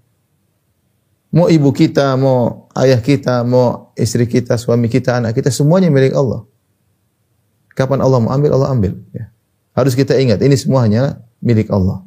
[1.30, 6.10] Mau ibu kita, mau ayah kita, mau istri kita, suami kita, anak kita, semuanya milik
[6.10, 6.42] Allah.
[7.78, 8.98] Kapan Allah mau ambil, Allah ambil.
[9.14, 9.30] Ya.
[9.70, 12.02] Harus kita ingat, ini semua hanya milik Allah.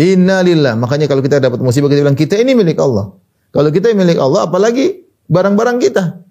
[0.00, 0.72] Inna lillah.
[0.80, 3.12] Makanya kalau kita dapat musibah, kita bilang, kita ini milik Allah.
[3.52, 6.24] Kalau kita milik Allah, apalagi barang-barang kita.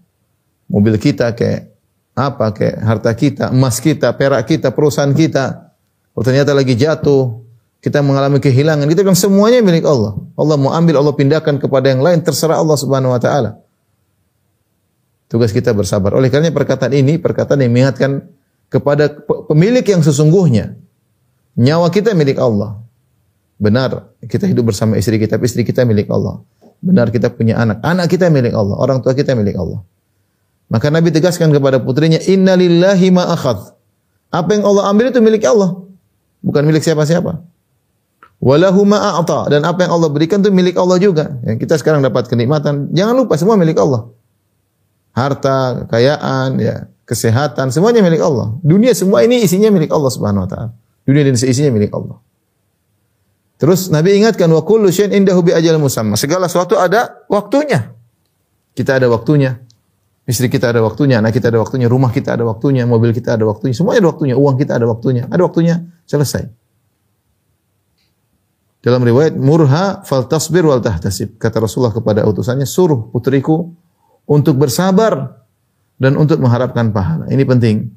[0.66, 1.70] Mobil kita kayak
[2.18, 5.76] apa, kayak harta kita, emas kita, perak kita, perusahaan kita.
[6.12, 7.49] Kalau ternyata lagi jatuh,
[7.80, 10.20] kita mengalami kehilangan, kita bilang semuanya milik Allah.
[10.36, 13.64] Allah mau ambil, Allah pindahkan kepada yang lain, terserah Allah Subhanahu wa taala.
[15.32, 16.12] Tugas kita bersabar.
[16.18, 18.28] Oleh karena perkataan ini perkataan yang mengingatkan
[18.68, 19.14] kepada
[19.48, 20.76] pemilik yang sesungguhnya.
[21.56, 22.82] Nyawa kita milik Allah.
[23.60, 26.40] Benar, kita hidup bersama istri kita, istri kita milik Allah.
[26.80, 29.84] Benar kita punya anak, anak kita milik Allah, orang tua kita milik Allah.
[30.72, 33.76] Maka Nabi tegaskan kepada putrinya, "Inna lillahi ma akhadh."
[34.32, 35.76] Apa yang Allah ambil itu milik Allah,
[36.40, 37.42] bukan milik siapa-siapa.
[38.40, 41.36] Walahu ma'ata dan apa yang Allah berikan itu milik Allah juga.
[41.44, 44.08] Yang kita sekarang dapat kenikmatan, jangan lupa semua milik Allah.
[45.12, 48.56] Harta, kekayaan, ya, kesehatan, semuanya milik Allah.
[48.64, 50.72] Dunia semua ini isinya milik Allah Subhanahu wa taala.
[51.04, 52.24] Dunia dan isinya milik Allah.
[53.60, 56.16] Terus Nabi ingatkan wa kullu syai'in indahu bi ajal musamma.
[56.16, 57.92] Segala sesuatu ada waktunya.
[58.72, 59.60] Kita ada waktunya.
[60.30, 63.50] Istri kita ada waktunya, anak kita ada waktunya, rumah kita ada waktunya, mobil kita ada
[63.50, 65.26] waktunya, semuanya ada waktunya, uang kita ada waktunya.
[65.26, 65.76] Ada waktunya,
[66.06, 66.46] selesai.
[68.80, 71.36] Dalam riwayat murha fal tasbir wal tahtasib.
[71.36, 73.76] Kata Rasulullah kepada utusannya, suruh putriku
[74.24, 75.44] untuk bersabar
[76.00, 77.28] dan untuk mengharapkan pahala.
[77.28, 77.92] Ini penting.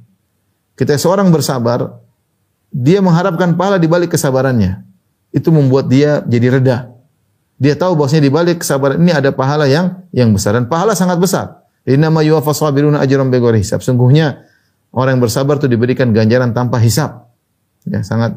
[0.74, 2.02] Kita seorang bersabar,
[2.74, 4.82] dia mengharapkan pahala di balik kesabarannya.
[5.30, 6.90] Itu membuat dia jadi reda.
[7.62, 11.22] Dia tahu bahwasanya di balik kesabaran ini ada pahala yang yang besar dan pahala sangat
[11.22, 11.62] besar.
[11.86, 13.86] Yuwaffas sabiruna ajran bighairi hisab.
[13.86, 14.42] Sungguhnya
[14.90, 17.30] orang yang bersabar itu diberikan ganjaran tanpa hisab.
[17.86, 18.34] Ya, sangat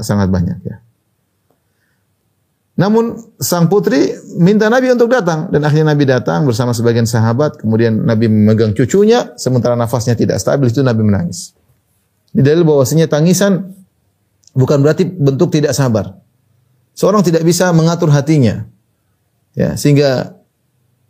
[0.00, 0.80] sangat banyak ya.
[2.78, 7.58] Namun sang putri minta Nabi untuk datang dan akhirnya Nabi datang bersama sebagian sahabat.
[7.58, 11.58] Kemudian Nabi memegang cucunya sementara nafasnya tidak stabil itu Nabi menangis.
[12.30, 13.74] Ini dalil bahwasanya tangisan
[14.54, 16.22] bukan berarti bentuk tidak sabar.
[16.94, 18.70] Seorang tidak bisa mengatur hatinya.
[19.58, 20.38] Ya, sehingga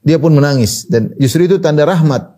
[0.01, 2.33] dia pun menangis dan justru itu tanda rahmat.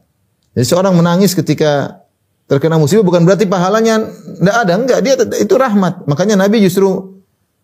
[0.59, 2.03] Jadi seorang menangis ketika
[2.51, 6.03] terkena musibah bukan berarti pahalanya tidak ada, enggak, dia itu rahmat.
[6.11, 7.10] Makanya Nabi justru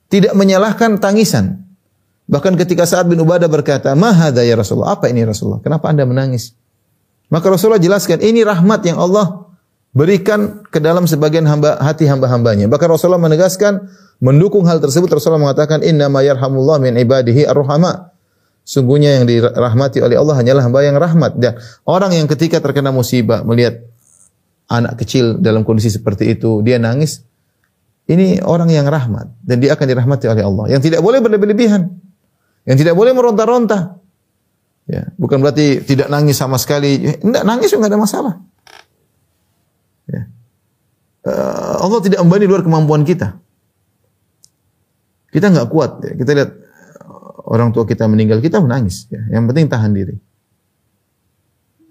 [0.07, 1.67] tidak menyalahkan tangisan.
[2.27, 5.63] Bahkan ketika Sa'ad bin Ubadah berkata, "Mahada ya Rasulullah?" Apa ini Rasulullah?
[5.63, 6.55] Kenapa Anda menangis?
[7.31, 9.47] Maka Rasulullah jelaskan, ini rahmat yang Allah
[9.95, 12.71] berikan ke dalam sebagian hamba, hati hamba-hambanya.
[12.71, 13.83] Bahkan Rasulullah menegaskan,
[14.23, 18.15] mendukung hal tersebut Rasulullah mengatakan, "Inna ma yarhamullah min ibadihi ar-ruhama."
[18.67, 21.39] Sungguhnya yang dirahmati oleh Allah hanyalah hamba yang rahmat.
[21.39, 21.55] Dan
[21.87, 23.79] orang yang ketika terkena musibah melihat
[24.67, 27.23] anak kecil dalam kondisi seperti itu, dia nangis,
[28.07, 30.65] ini orang yang rahmat dan dia akan dirahmati oleh Allah.
[30.71, 31.91] Yang tidak boleh berlebih-lebihan.
[32.63, 33.99] Yang tidak boleh meronta-ronta.
[34.87, 37.19] Ya, bukan berarti tidak nangis sama sekali.
[37.19, 38.39] Tidak nangis juga ada masalah.
[40.07, 40.31] Ya.
[41.27, 43.43] Uh, Allah tidak membani luar kemampuan kita.
[45.35, 46.07] Kita nggak kuat.
[46.07, 46.13] Ya.
[46.15, 46.51] Kita lihat
[47.51, 49.11] orang tua kita meninggal, kita menangis.
[49.11, 49.19] Ya.
[49.35, 50.15] Yang penting tahan diri.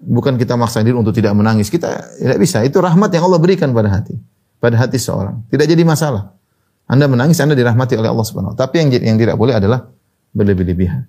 [0.00, 1.68] Bukan kita maksa diri untuk tidak menangis.
[1.68, 2.64] Kita tidak bisa.
[2.64, 4.16] Itu rahmat yang Allah berikan pada hati
[4.58, 5.44] pada hati seorang.
[5.52, 6.32] Tidak jadi masalah.
[6.86, 9.90] Anda menangis, Anda dirahmati oleh Allah Subhanahu Tapi yang yang tidak boleh adalah
[10.30, 11.02] berlebih-lebihan.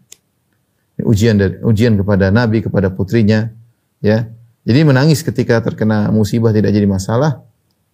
[1.06, 3.54] Ujian dari ujian kepada nabi, kepada putrinya,
[4.02, 4.26] ya.
[4.68, 7.46] Jadi menangis ketika terkena musibah tidak jadi masalah,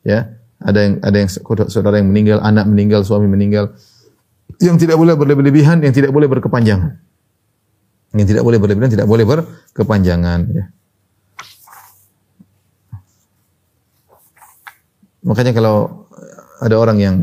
[0.08, 0.40] ya.
[0.64, 1.30] Ada yang ada yang
[1.68, 3.76] saudara yang meninggal, anak meninggal, suami meninggal.
[4.64, 7.04] Yang tidak boleh berlebih-lebihan, yang tidak boleh berkepanjangan.
[8.16, 10.64] Yang tidak boleh berlebihan, tidak boleh berkepanjangan, ya.
[15.24, 16.08] Makanya kalau
[16.60, 17.16] ada orang yang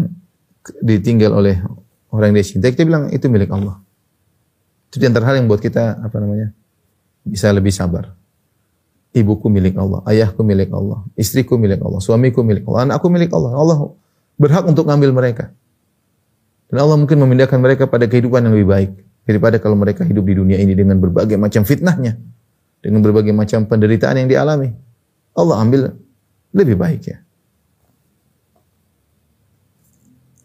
[0.80, 1.60] ditinggal oleh
[2.12, 3.80] orang yang dia cintai, kita bilang itu milik Allah.
[4.90, 6.50] Itu di antara hal yang buat kita apa namanya?
[7.24, 8.16] bisa lebih sabar.
[9.10, 13.58] Ibuku milik Allah, ayahku milik Allah, istriku milik Allah, suamiku milik Allah, anakku milik Allah.
[13.58, 13.76] Allah
[14.38, 15.44] berhak untuk ngambil mereka.
[16.70, 18.90] Dan Allah mungkin memindahkan mereka pada kehidupan yang lebih baik
[19.26, 22.22] daripada kalau mereka hidup di dunia ini dengan berbagai macam fitnahnya,
[22.78, 24.70] dengan berbagai macam penderitaan yang dialami.
[25.34, 25.80] Allah ambil
[26.54, 27.18] lebih baik ya.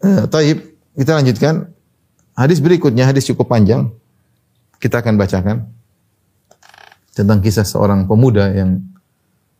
[0.06, 0.58] Eh, taib,
[0.94, 1.74] kita lanjutkan.
[2.38, 3.90] Hadis berikutnya, hadis cukup panjang.
[4.78, 5.66] Kita akan bacakan
[7.16, 8.84] tentang kisah seorang pemuda yang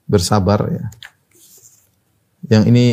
[0.04, 0.86] bersabar ya.
[2.46, 2.84] Yang ini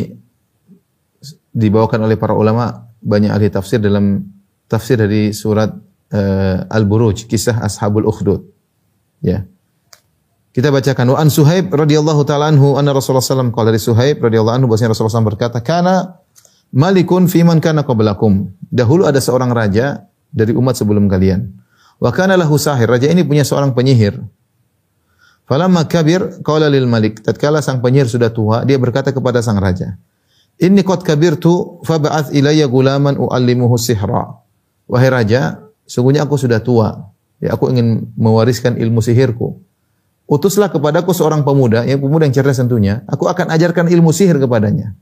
[1.54, 4.24] dibawakan oleh para ulama banyak ahli tafsir dalam
[4.66, 5.70] tafsir dari surat
[6.10, 8.40] uh, Al-Buruj, kisah Ashabul Ukhdud.
[9.20, 9.46] Ya.
[10.50, 14.56] Kita bacakan wa an Suhaib radhiyallahu taala anhu anna Rasulullah sallallahu alaihi dari Suhaib radhiyallahu
[14.58, 16.23] anhu bahwasanya Rasulullah SAW berkata, "Kana
[16.74, 21.54] malikun fi man kana qablakum." Dahulu ada seorang raja dari umat sebelum kalian.
[22.02, 22.90] Wa kana lahu sahir.
[22.90, 24.18] Raja ini punya seorang penyihir.
[25.46, 27.22] Falamma kabir qala lil malik.
[27.22, 29.94] Tatkala sang penyihir sudah tua, dia berkata kepada sang raja,
[30.58, 34.42] "Inni qad kabirtu fab'ath ilayya gulaman uallimuhu sihra."
[34.90, 37.12] Wahai raja, sungguhnya aku sudah tua.
[37.40, 39.60] Ya, aku ingin mewariskan ilmu sihirku.
[40.24, 43.04] Utuslah kepadaku seorang pemuda, yang pemuda yang cerdas tentunya.
[43.04, 44.96] Aku akan ajarkan ilmu sihir kepadanya.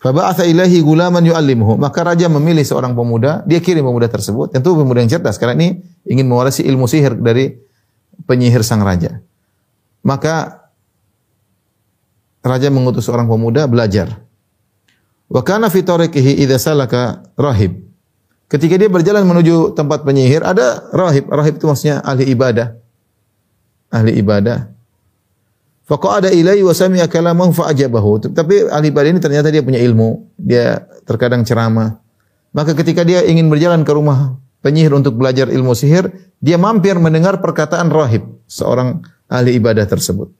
[0.00, 1.76] Faba'atha ilahi gulaman yu'allimuhu.
[1.76, 4.48] Maka raja memilih seorang pemuda, dia kirim pemuda tersebut.
[4.48, 7.52] Tentu pemuda yang cerdas, karena ini ingin mewarisi ilmu sihir dari
[8.24, 9.20] penyihir sang raja.
[10.00, 10.64] Maka
[12.40, 14.24] raja mengutus seorang pemuda belajar.
[15.28, 17.84] Wa kana fi tariqihi idza salaka rahib.
[18.48, 21.28] Ketika dia berjalan menuju tempat penyihir, ada rahib.
[21.28, 22.72] Rahib itu maksudnya ahli ibadah.
[23.92, 24.72] Ahli ibadah.
[25.90, 28.30] Faqa'ada ilaihi wa sami'a kalamahu fa'ajabahu.
[28.30, 30.38] Tapi ahli ibadah ini ternyata dia punya ilmu.
[30.38, 31.98] Dia terkadang ceramah.
[32.54, 36.06] Maka ketika dia ingin berjalan ke rumah penyihir untuk belajar ilmu sihir,
[36.38, 40.30] dia mampir mendengar perkataan rahib, seorang ahli ibadah tersebut.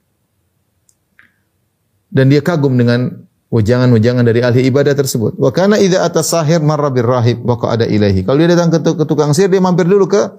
[2.07, 5.35] Dan dia kagum dengan wejangan-wejangan dari ahli ibadah tersebut.
[5.35, 8.23] Wa kana idza atas sahir marra bir rahib wa qa'ada ilaihi.
[8.23, 10.31] Kalau dia datang ke, tukang sihir, dia mampir dulu ke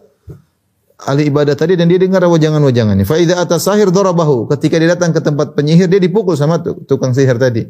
[0.98, 3.04] ahli ibadah tadi dan dia dengar wejangan-wejangannya.
[3.08, 4.50] Fa idza atas sahir darabahu.
[4.50, 7.66] Ketika dia datang ke tempat penyihir, dia dipukul sama tukang sihir tadi.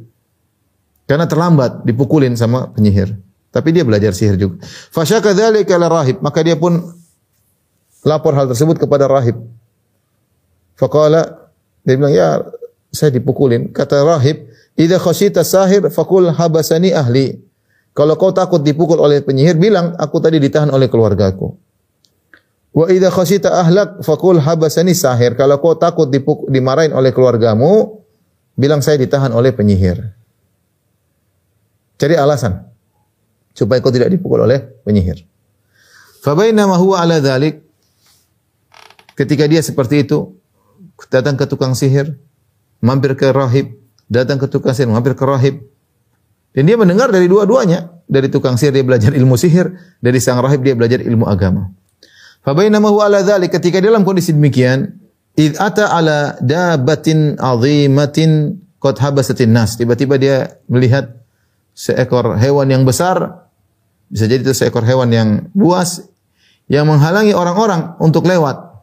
[1.07, 3.15] Karena terlambat dipukulin sama penyihir.
[3.53, 4.65] Tapi dia belajar sihir juga.
[4.95, 6.81] Fasyaka dzalika rahib, maka dia pun
[8.01, 9.37] lapor hal tersebut kepada rahib.
[10.81, 11.53] Faqala
[11.85, 12.41] dia bilang, "Ya,
[12.89, 17.45] saya dipukulin." Kata rahib, "Idza khasyita sahir faqul habasani ahli."
[17.93, 21.53] Kalau kau takut dipukul oleh penyihir, bilang, "Aku tadi ditahan oleh keluargaku."
[22.73, 25.37] Wa idza khasyita ahlak faqul habasani sahir.
[25.37, 28.01] Kalau kau takut dipukul, dimarahin oleh keluargamu,
[28.57, 30.01] bilang saya ditahan oleh penyihir.
[32.01, 32.65] Cari alasan
[33.53, 35.21] supaya kau tidak dipukul oleh penyihir.
[36.25, 37.61] Fabainama huwa ala dhalik
[39.13, 40.41] Ketika dia seperti itu,
[41.13, 42.17] datang ke tukang sihir,
[42.81, 43.77] mampir ke rahib,
[44.09, 45.69] datang ke tukang sihir, mampir ke rahib.
[46.57, 47.93] Dan dia mendengar dari dua-duanya.
[48.09, 51.73] Dari tukang sihir dia belajar ilmu sihir, dari sang rahib dia belajar ilmu agama.
[52.42, 54.98] Fabainama huwa ala dhalik ketika dalam kondisi demikian,
[55.38, 59.78] id ata ala dabatin azimatin qad habasatin nas.
[59.78, 61.22] Tiba-tiba dia melihat
[61.70, 63.46] seekor hewan yang besar,
[64.11, 66.02] bisa jadi itu seekor hewan yang buas
[66.66, 68.74] yang menghalangi orang-orang untuk lewat.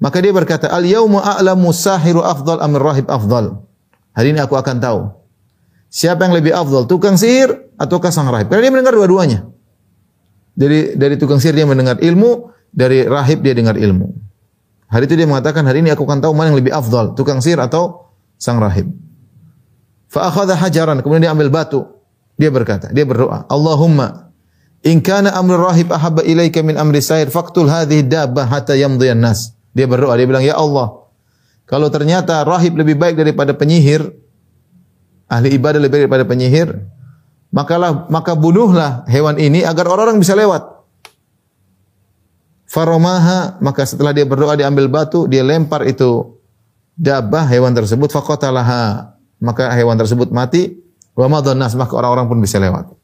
[0.00, 3.68] Maka dia berkata, "Al yauma a'lamu sahiru afdal amir rahib afdal."
[4.16, 5.12] Hari ini aku akan tahu
[5.92, 8.48] siapa yang lebih afdal, tukang sihir ataukah sang rahib.
[8.48, 9.44] Karena dia mendengar dua-duanya.
[10.60, 14.12] Dari dari tukang sihir dia mendengar ilmu, dari rahib dia dengar ilmu.
[14.92, 17.56] Hari itu dia mengatakan, "Hari ini aku akan tahu mana yang lebih afdal, tukang sihir
[17.56, 18.92] atau sang rahib."
[20.10, 21.86] Fa hajaran, kemudian dia ambil batu.
[22.34, 24.34] Dia berkata, dia berdoa, "Allahumma
[24.82, 29.54] in kana amru rahib ahabba ilaika min amri sahir faqtul hadhihi dabbah hatta yamdhiyan nas."
[29.70, 31.00] Dia berdoa, dia bilang, "Ya Allah,
[31.70, 34.10] kalau ternyata rahib lebih baik daripada penyihir,
[35.30, 36.68] ahli ibadah lebih baik daripada penyihir,
[37.50, 40.80] makalah maka bunuhlah hewan ini agar orang-orang bisa lewat."
[42.70, 46.38] Faromaha, maka setelah dia berdoa dia ambil batu, dia lempar itu
[46.94, 49.18] dabah hewan tersebut faqatalaha.
[49.42, 50.78] Maka hewan tersebut mati,
[51.18, 52.94] wa madhannas, maka orang-orang pun bisa lewat.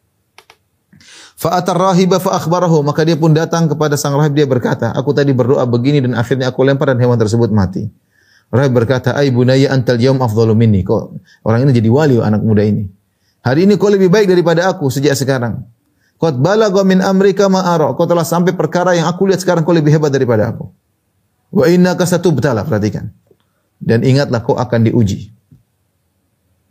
[1.37, 5.35] Fa'atar rahiba fa akhbarahu, maka dia pun datang kepada sang rahib dia berkata, aku tadi
[5.37, 7.91] berdoa begini dan akhirnya aku lempar dan hewan tersebut mati.
[8.49, 12.63] Rahib berkata, "Ai bunayya antal yaum afdalu minni." Kok orang ini jadi wali anak muda
[12.63, 12.87] ini.
[13.47, 15.63] Hari ini kau lebih baik daripada aku sejak sekarang.
[16.19, 17.95] Qad balagha min amrika ma ara.
[17.95, 20.67] Kau telah sampai perkara yang aku lihat sekarang kau lebih hebat daripada aku.
[21.55, 23.07] Wa innaka satubtala, perhatikan.
[23.79, 25.31] Dan ingatlah kau akan diuji.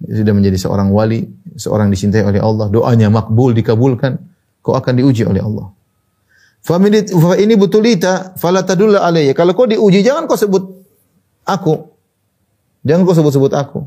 [0.04, 1.24] Sudah menjadi seorang wali,
[1.56, 4.20] seorang dicintai oleh Allah, doanya makbul dikabulkan
[4.60, 5.72] kau akan diuji oleh Allah.
[6.60, 6.76] Fa
[7.40, 9.32] ini butulita fala tadulla alayya.
[9.32, 10.66] Kalau kau diuji jangan kau sebut
[11.48, 11.88] aku.
[12.84, 13.80] Jangan kau sebut-sebut aku.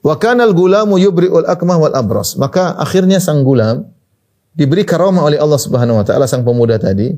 [0.00, 2.36] Wa kana al-gulamu yubri'ul akmah wal abras.
[2.40, 3.84] Maka akhirnya sang gulam
[4.56, 7.12] diberi karamah oleh Allah Subhanahu wa taala sang pemuda tadi.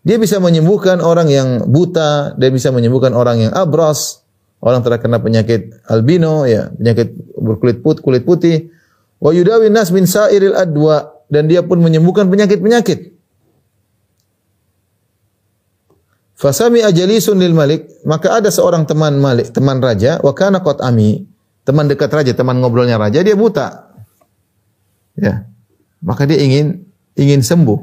[0.00, 4.24] Dia bisa menyembuhkan orang yang buta, dia bisa menyembuhkan orang yang abras,
[4.64, 8.72] orang terkena penyakit albino ya, penyakit berkulit put, kulit putih.
[9.20, 13.12] Wa yudawi nas min sairil adwa dan dia pun menyembuhkan penyakit-penyakit.
[16.40, 21.28] Fasami ajalisun lil malik, maka ada seorang teman malik, teman raja, wa kana qad ami,
[21.70, 23.94] teman dekat raja, teman ngobrolnya raja, dia buta.
[25.14, 25.46] Ya.
[26.02, 27.78] Maka dia ingin ingin sembuh.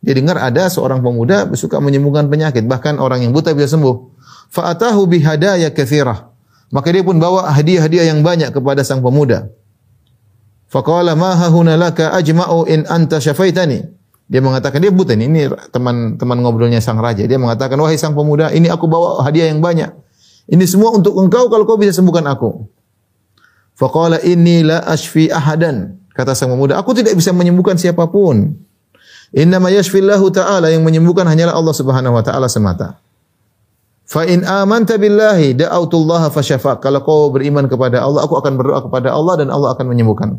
[0.00, 4.16] Dia dengar ada seorang pemuda suka menyembuhkan penyakit, bahkan orang yang buta bisa sembuh.
[4.54, 6.30] Fa'atahu bihadaya katsirah.
[6.70, 9.50] Maka dia pun bawa hadiah-hadiah yang banyak kepada sang pemuda.
[10.70, 13.82] Faqala ma hahuna laka ajma'u in anta syafaitani.
[14.30, 15.42] Dia mengatakan dia buta ini, ini
[15.74, 17.26] teman-teman ngobrolnya sang raja.
[17.26, 19.90] Dia mengatakan wahai sang pemuda, ini aku bawa hadiah yang banyak.
[20.46, 22.70] Ini semua untuk engkau kalau kau bisa sembuhkan aku.
[23.80, 25.96] Faqala inni la ashfi ahadan.
[26.12, 28.60] Kata sang pemuda, aku tidak bisa menyembuhkan siapa pun.
[29.32, 33.00] Innama yashfillahu ta'ala yang menyembuhkan hanyalah Allah Subhanahu wa taala semata.
[34.04, 36.82] Fa in amanta billahi da'autullaha fasyafaq.
[36.82, 40.34] Kalau kau beriman kepada Allah, aku akan berdoa kepada Allah dan Allah akan menyembuhkan.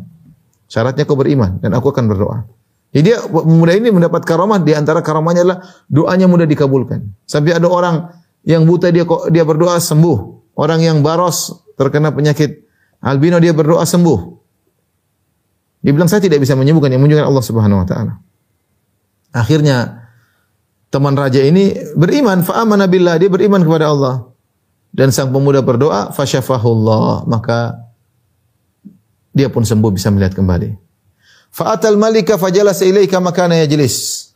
[0.70, 2.46] Syaratnya kau beriman dan aku akan berdoa.
[2.92, 7.10] Jadi dia pemuda ini mendapat karamah di antara karamahnya adalah doanya mudah dikabulkan.
[7.24, 8.12] Sampai ada orang
[8.44, 10.52] yang buta dia dia berdoa sembuh.
[10.52, 12.68] Orang yang baros terkena penyakit
[13.02, 14.20] albino dia berdoa sembuh.
[15.82, 18.14] Dia bilang saya tidak bisa menyembuhkan yang menyembuhkan Allah Subhanahu wa taala.
[19.34, 20.06] Akhirnya
[20.94, 24.30] teman raja ini beriman fa amana billah dia beriman kepada Allah.
[24.92, 27.80] Dan sang pemuda berdoa fasyafahullah maka
[29.32, 30.76] dia pun sembuh bisa melihat kembali.
[31.52, 34.28] Fa'atal malika fajalasa ilaika makana yajlis.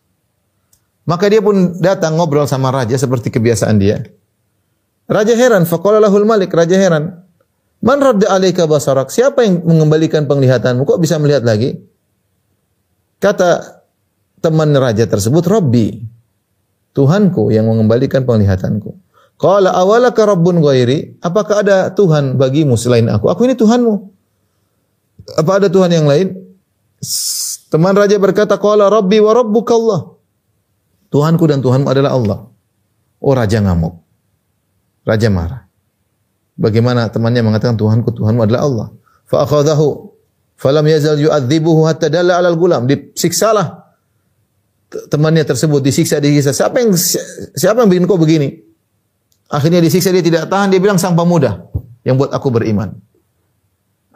[1.07, 4.03] Maka dia pun datang ngobrol sama raja seperti kebiasaan dia.
[5.07, 7.26] Raja heran, faqala lahul malik, raja heran.
[7.87, 9.14] Man radda alaika basarak?
[9.14, 10.82] Siapa yang mengembalikan penglihatanmu?
[10.82, 11.78] Kok bisa melihat lagi?
[13.22, 13.62] Kata
[14.43, 16.03] teman raja tersebut, Rabbi.
[16.91, 18.91] Tuhanku yang mengembalikan penglihatanku.
[19.39, 21.20] Qala awalaka rabbun ghairi?
[21.22, 23.28] Apakah ada Tuhan bagimu selain aku?
[23.30, 23.95] Aku ini Tuhanmu.
[25.37, 26.32] Apa ada Tuhan yang lain?
[27.68, 30.01] Teman raja berkata, "Qala rabbi wa rabbuka Allah."
[31.12, 32.39] Tuhanku dan Tuhanmu adalah Allah.
[33.20, 34.01] Oh raja ngamuk.
[35.05, 35.66] Raja marah.
[36.57, 38.88] Bagaimana temannya mengatakan Tuhanku Tuhanmu adalah Allah.
[39.28, 40.09] Fa akhadahu
[40.57, 42.88] falam yazal yu'adzibuhu hatta dalla 'alal gulam.
[42.88, 43.86] Disiksalah
[45.12, 46.57] temannya tersebut disiksa disiksa.
[46.57, 46.96] Siapa yang
[47.52, 48.57] siapa yang bikin kau begini?
[49.52, 51.68] Akhirnya disiksa dia tidak tahan dia bilang sang pemuda
[52.09, 52.96] yang buat aku beriman.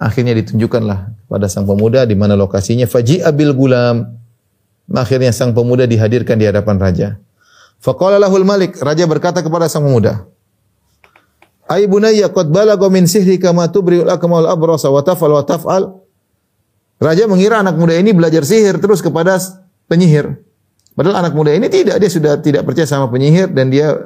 [0.00, 4.16] Akhirnya ditunjukkanlah pada sang pemuda di mana lokasinya faji abil gulam.
[4.90, 7.08] Akhirnya sang pemuda dihadirkan di hadapan raja.
[7.80, 10.24] Faqala lahul malik, raja berkata kepada sang pemuda,
[11.70, 15.82] "Ai bunayya qad balagha min sihrika ma tubri'ul akmal abrasa wa taf'al wa taf'al."
[17.00, 19.38] Raja mengira anak muda ini belajar sihir terus kepada
[19.88, 20.36] penyihir.
[20.92, 23.96] Padahal anak muda ini tidak, dia sudah tidak percaya sama penyihir dan dia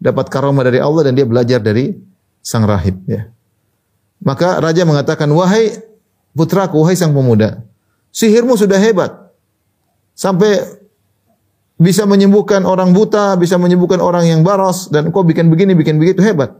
[0.00, 1.92] dapat karamah dari Allah dan dia belajar dari
[2.40, 3.28] sang rahib ya.
[4.24, 5.84] Maka raja mengatakan, "Wahai
[6.32, 7.60] putraku, wahai sang pemuda,
[8.12, 9.12] sihirmu sudah hebat.
[10.16, 10.60] Sampai
[11.80, 16.24] bisa menyembuhkan orang buta, bisa menyembuhkan orang yang baros dan kau bikin begini, bikin begitu
[16.24, 16.56] hebat."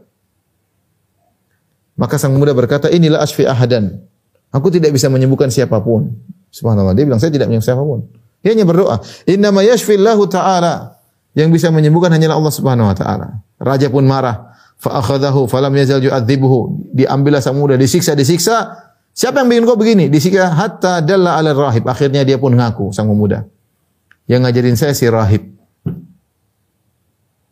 [2.01, 4.01] Maka sang pemuda berkata, "Inilah asfi ahadan.
[4.49, 6.17] Aku tidak bisa menyembuhkan siapa pun."
[6.49, 8.09] Subhanallah, dia bilang, "Saya tidak menyembuhkan siapa pun."
[8.41, 8.97] Dia hanya berdoa,
[9.29, 10.97] "Inna ma yashfillahu ta'ala."
[11.31, 13.39] Yang bisa menyembuhkan hanyalah Allah Subhanahu wa taala.
[13.55, 14.51] Raja pun marah.
[14.75, 16.91] Fa akhadahu falam yazal yu'adzibuhu.
[16.91, 18.75] Diambillah sang muda, disiksa, disiksa.
[19.15, 20.11] Siapa yang bikin kau begini?
[20.11, 21.87] Disiksa hatta dalla 'ala rahib.
[21.87, 23.47] Akhirnya dia pun ngaku sang pemuda.
[24.27, 25.55] Yang ngajarin saya si rahib.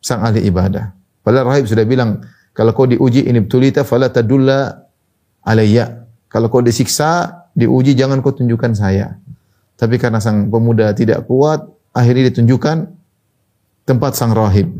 [0.03, 0.91] Sang ahli ibadah.
[1.23, 2.19] Padahal rahib sudah bilang,
[2.59, 4.83] kalau kau diuji ini betulita fala tadulla
[5.47, 6.03] alayya.
[6.27, 9.15] Kalau kau disiksa, diuji jangan kau tunjukkan saya.
[9.79, 11.63] Tapi karena sang pemuda tidak kuat,
[11.95, 12.83] akhirnya ditunjukkan
[13.87, 14.75] tempat sang rahib.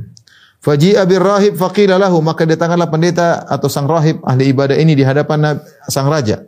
[0.59, 5.07] Faji'a bir rahib faqila lahu maka datanglah pendeta atau sang rahib ahli ibadah ini di
[5.07, 6.43] hadapan sang raja.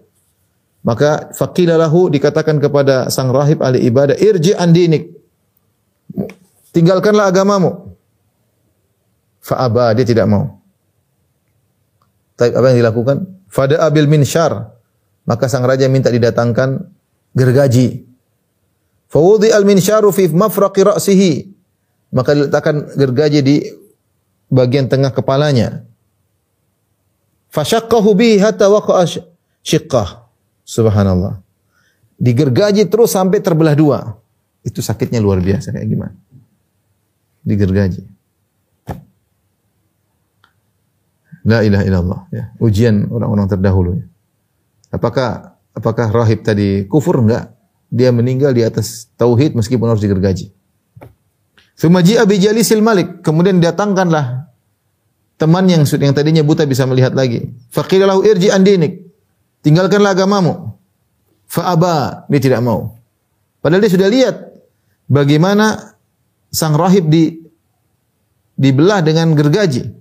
[0.84, 5.16] Maka faqila lahu dikatakan kepada sang rahib ahli ibadah irji an dinik.
[6.76, 7.96] Tinggalkanlah agamamu.
[9.40, 10.61] Fa'aba dia tidak mau.
[12.42, 13.18] Tapi apa yang dilakukan?
[13.46, 14.74] Fada abil minsyar.
[15.30, 16.90] Maka sang raja minta didatangkan
[17.38, 18.02] gergaji.
[19.06, 21.34] Fawudi al minsyaru fi mafraqi ra'sihi
[22.12, 23.56] maka diletakkan gergaji di
[24.52, 25.84] bagian tengah kepalanya.
[27.52, 29.04] Fasyaqqahu bihi hatta waqa'a
[29.64, 30.28] syiqqah.
[30.64, 31.40] Subhanallah.
[32.22, 34.00] Digergaji terus sampai terbelah dua.
[34.62, 36.16] Itu sakitnya luar biasa kayak gimana?
[37.42, 38.21] Digergaji.
[41.46, 42.44] La ilaha illallah ya.
[42.62, 43.92] Ujian orang-orang terdahulu.
[44.94, 47.54] Apakah apakah rahib tadi kufur enggak?
[47.92, 50.54] Dia meninggal di atas tauhid meskipun harus digergaji.
[51.76, 54.48] Tsumma ji'a bi jalisil malik, kemudian datangkanlah
[55.42, 57.50] teman yang yang tadinya buta bisa melihat lagi.
[57.74, 59.02] Faqila lahu irji an dinik.
[59.66, 60.78] Tinggalkanlah agamamu.
[61.50, 62.96] Fa aba, dia tidak mau.
[63.60, 64.36] Padahal dia sudah lihat
[65.10, 65.98] bagaimana
[66.54, 67.42] sang rahib di
[68.56, 70.01] dibelah dengan gergaji.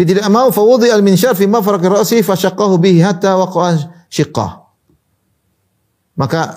[0.00, 4.64] Dia tidak mau fawudi al minsyar fi mafraq ra'si fashaqqahu bihi hatta waqa'a shiqqah.
[6.16, 6.56] Maka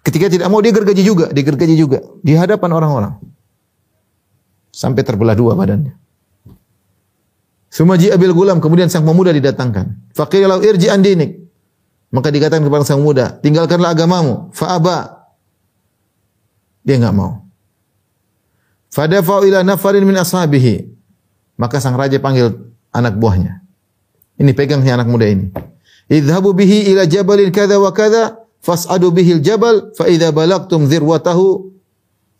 [0.00, 3.12] ketika tidak mau dia gergaji juga, digergaji juga di hadapan orang-orang.
[4.72, 5.92] Sampai terbelah dua badannya.
[7.68, 10.16] Sumaji abil gulam kemudian sang pemuda didatangkan.
[10.16, 11.36] Faqila lau irji an dinik.
[12.08, 14.48] Maka dikatakan kepada sang pemuda, tinggalkanlah agamamu.
[14.56, 15.28] Fa'aba.
[16.80, 17.44] Dia enggak mau.
[18.88, 20.88] Fadafa'u ila nafarin min ashabihi.
[21.60, 23.62] Maka sang raja panggil anak buahnya.
[24.40, 25.52] Ini pegang si anak muda ini.
[26.10, 31.70] Idhabu bihi ila jabalin kada wa kada fas'adu bihi al-jabal fa idza balagtum dhirwatahu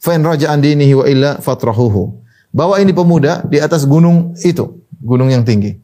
[0.01, 2.19] fa in raja an dinihi wa illa fatrahuhu.
[2.51, 5.79] Bawa ini pemuda di atas gunung itu gunung yang tinggi.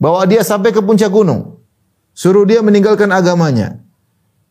[0.00, 1.60] Bawa dia sampai ke puncak gunung.
[2.12, 3.78] Suruh dia meninggalkan agamanya.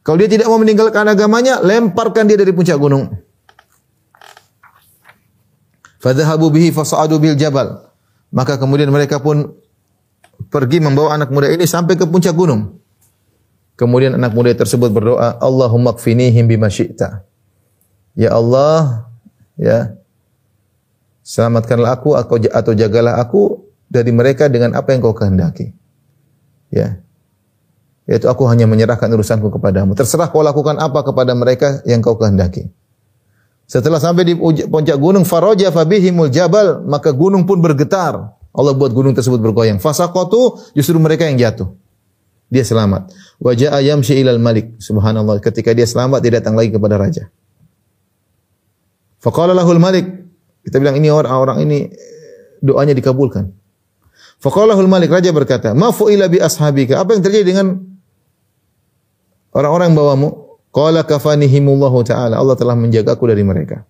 [0.02, 3.12] Kalau dia tidak mau meninggalkan agamanya, lemparkan dia dari puncak gunung.
[6.02, 7.91] Fadhahabu bihi fasa'adu bil jabal.
[8.32, 9.52] Maka kemudian mereka pun
[10.48, 12.80] pergi membawa anak muda ini sampai ke puncak gunung.
[13.76, 17.24] Kemudian anak muda tersebut berdoa, Allahumma kfinihim bima syi'ta.
[18.16, 19.08] Ya Allah,
[19.60, 19.96] ya,
[21.22, 22.18] Selamatkanlah aku
[22.50, 25.70] atau jagalah aku dari mereka dengan apa yang kau kehendaki.
[26.74, 26.98] Ya.
[28.10, 29.94] Yaitu aku hanya menyerahkan urusanku kepadamu.
[29.94, 32.68] Terserah kau lakukan apa kepada mereka yang kau kehendaki.
[33.72, 38.36] Setelah sampai di puncak gunung Faraja fabihimul jabal, maka gunung pun bergetar.
[38.52, 39.80] Allah buat gunung tersebut bergoyang.
[39.80, 41.72] Fasaqatu justru mereka yang jatuh.
[42.52, 43.16] Dia selamat.
[43.40, 44.76] Wajah ayam ilal malik.
[44.76, 45.40] Subhanallah.
[45.40, 47.32] Ketika dia selamat, dia datang lagi kepada raja.
[49.24, 50.04] Faqala lahul malik,
[50.68, 51.96] kita bilang ini orang-orang ini
[52.60, 53.56] doanya dikabulkan.
[54.42, 57.78] Faqalahul Malik raja berkata, "Ma fu'ila bi ashabika?" Apa yang terjadi dengan
[59.54, 60.30] orang-orang yang bawamu?
[60.72, 62.40] Qala kafanihimullahu taala.
[62.40, 63.84] Allah telah menjagaku dari mereka.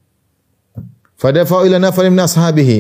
[1.22, 2.26] Fadafa'u ila nafarin min.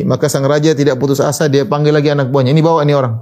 [0.09, 2.49] Maka sang raja tidak putus asa, dia panggil lagi anak buahnya.
[2.51, 3.21] Ini bawa ini orang.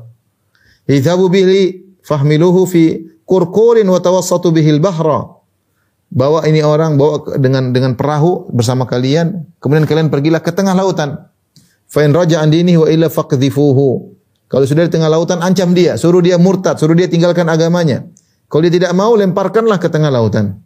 [0.87, 2.83] Idhabu bihi fahmiluhu fi
[3.29, 5.37] kurkurin wa tawassatu bihil bahra
[6.09, 11.29] bawa ini orang bawa dengan dengan perahu bersama kalian kemudian kalian pergilah ke tengah lautan
[11.85, 14.17] fa in raja andini wa illa faqdhifuhu
[14.49, 18.09] kalau sudah di tengah lautan ancam dia suruh dia murtad suruh dia tinggalkan agamanya
[18.49, 20.57] kalau dia tidak mau lemparkanlah ke tengah lautan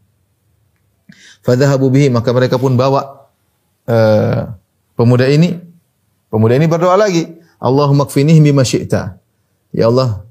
[1.44, 3.30] fadhahabu bihi maka mereka pun bawa
[3.86, 4.56] uh,
[4.96, 5.60] pemuda ini.
[6.34, 7.30] Pemuda ini berdoa lagi
[7.62, 9.22] Allahumma kfinihi bima syi'ta.
[9.70, 10.26] Ya Allah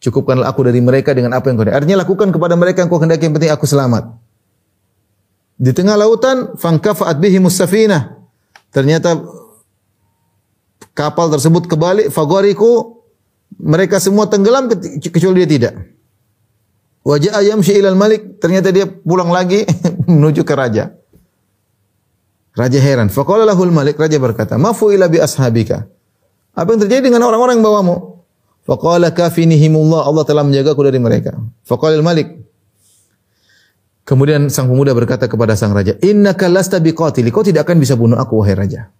[0.00, 3.26] cukupkanlah aku dari mereka dengan apa yang kau artinya lakukan kepada mereka yang kau kehendaki
[3.26, 4.14] yang penting aku selamat.
[5.60, 8.16] Di tengah lautan fangkafa'at bihi musafina.
[8.72, 9.20] Ternyata
[10.96, 13.02] kapal tersebut kebalik fagoriku
[13.60, 15.74] mereka semua tenggelam kecuali dia tidak.
[17.04, 18.40] Wajah ayam ilal malik.
[18.40, 19.68] Ternyata dia pulang lagi
[20.10, 20.94] menuju ke raja.
[22.50, 23.08] Raja heran.
[23.08, 25.86] Faqala lahul malik raja berkata, "Mafu ila bi ashabika."
[26.52, 28.26] Apa yang terjadi dengan orang-orang yang bawamu?
[28.66, 31.38] Faqala kafinihimullah Allah telah menjagaku dari mereka.
[31.62, 32.40] Faqala malik
[34.10, 38.18] Kemudian sang pemuda berkata kepada sang raja, "Innaka lasta biqatili." Kau tidak akan bisa bunuh
[38.18, 38.90] aku wahai raja.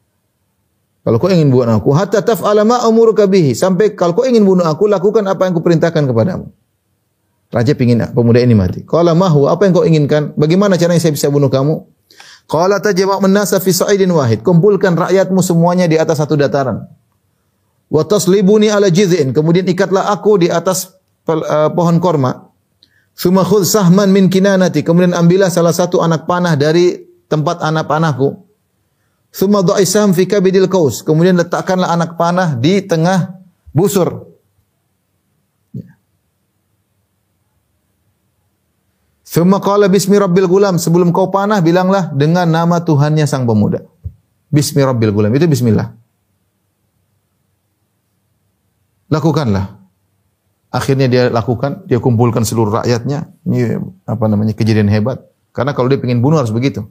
[1.03, 3.57] Kalau kau ingin bunuh aku, hatta taf'ala ma amuruka bihi.
[3.59, 6.53] Sampai kalau kau ingin bunuh aku, lakukan apa yang kuperintahkan kepadamu.
[7.51, 8.87] Raja ingin pemuda ini mati.
[8.87, 10.31] Qala mahu, apa yang kau inginkan?
[10.39, 11.83] Bagaimana caranya saya bisa bunuh kamu?
[12.47, 14.47] Qala tajma' nasa fi sa'idin wahid.
[14.47, 16.87] Kumpulkan rakyatmu semuanya di atas satu dataran.
[17.91, 19.35] Wa taslibuni ala jiz'in.
[19.35, 20.95] Kemudian ikatlah aku di atas
[21.27, 22.55] uh, pohon korma.
[23.19, 24.87] Suma khudh sahman min kinanati.
[24.87, 28.47] Kemudian ambillah salah satu anak panah dari tempat anak panahku.
[29.35, 31.03] Suma dhaisam fi kabidil kaus.
[31.03, 33.43] Kemudian letakkanlah anak panah di tengah
[33.75, 34.30] busur.
[39.31, 40.75] Suma qala bismi rabbil gulam.
[40.75, 43.87] Sebelum kau panah, bilanglah dengan nama Tuhannya sang pemuda.
[44.51, 45.31] Bismi rabbil gulam.
[45.31, 45.95] Itu bismillah.
[49.07, 49.79] Lakukanlah.
[50.75, 53.31] Akhirnya dia lakukan, dia kumpulkan seluruh rakyatnya.
[53.47, 55.23] Ini apa namanya kejadian hebat.
[55.55, 56.91] Karena kalau dia ingin bunuh harus begitu.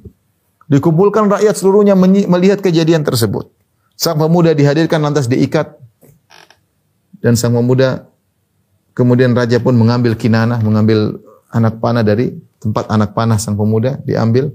[0.72, 3.52] Dikumpulkan rakyat seluruhnya melihat kejadian tersebut.
[4.00, 5.76] Sang pemuda dihadirkan lantas diikat.
[7.20, 8.08] Dan sang pemuda
[8.96, 11.20] kemudian raja pun mengambil kinanah, mengambil
[11.50, 14.54] anak panah dari tempat anak panah sang pemuda diambil.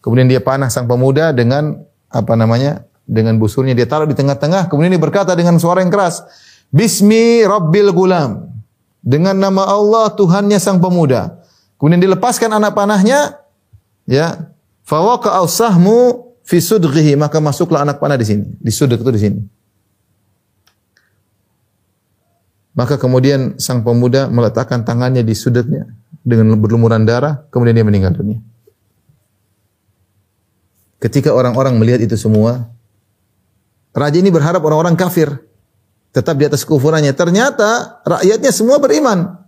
[0.00, 1.76] Kemudian dia panah sang pemuda dengan
[2.10, 2.86] apa namanya?
[3.10, 4.70] dengan busurnya dia taruh di tengah-tengah.
[4.70, 6.22] Kemudian dia berkata dengan suara yang keras,
[6.70, 8.46] Bismi Rabbil Gulam.
[9.02, 11.42] Dengan nama Allah Tuhannya sang pemuda.
[11.74, 13.42] Kemudian dilepaskan anak panahnya,
[14.06, 14.54] ya.
[14.86, 19.40] Fawaqa sahmu fi sudghihi, maka masuklah anak panah di sini, di sudut itu di sini.
[22.78, 25.90] Maka kemudian sang pemuda meletakkan tangannya di sudutnya
[26.20, 28.40] dengan berlumuran darah, kemudian dia meninggal dunia.
[31.00, 32.68] Ketika orang-orang melihat itu semua,
[33.96, 35.32] raja ini berharap orang-orang kafir
[36.12, 37.16] tetap di atas kufurannya.
[37.16, 39.40] Ternyata rakyatnya semua beriman.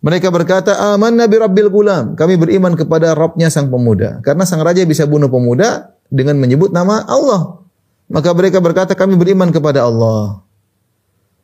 [0.00, 4.22] Mereka berkata, "Aman Nabi Rabbil Gulam." Kami beriman kepada Rabbnya sang pemuda.
[4.22, 7.66] Karena sang raja bisa bunuh pemuda dengan menyebut nama Allah.
[8.06, 10.46] Maka mereka berkata, "Kami beriman kepada Allah."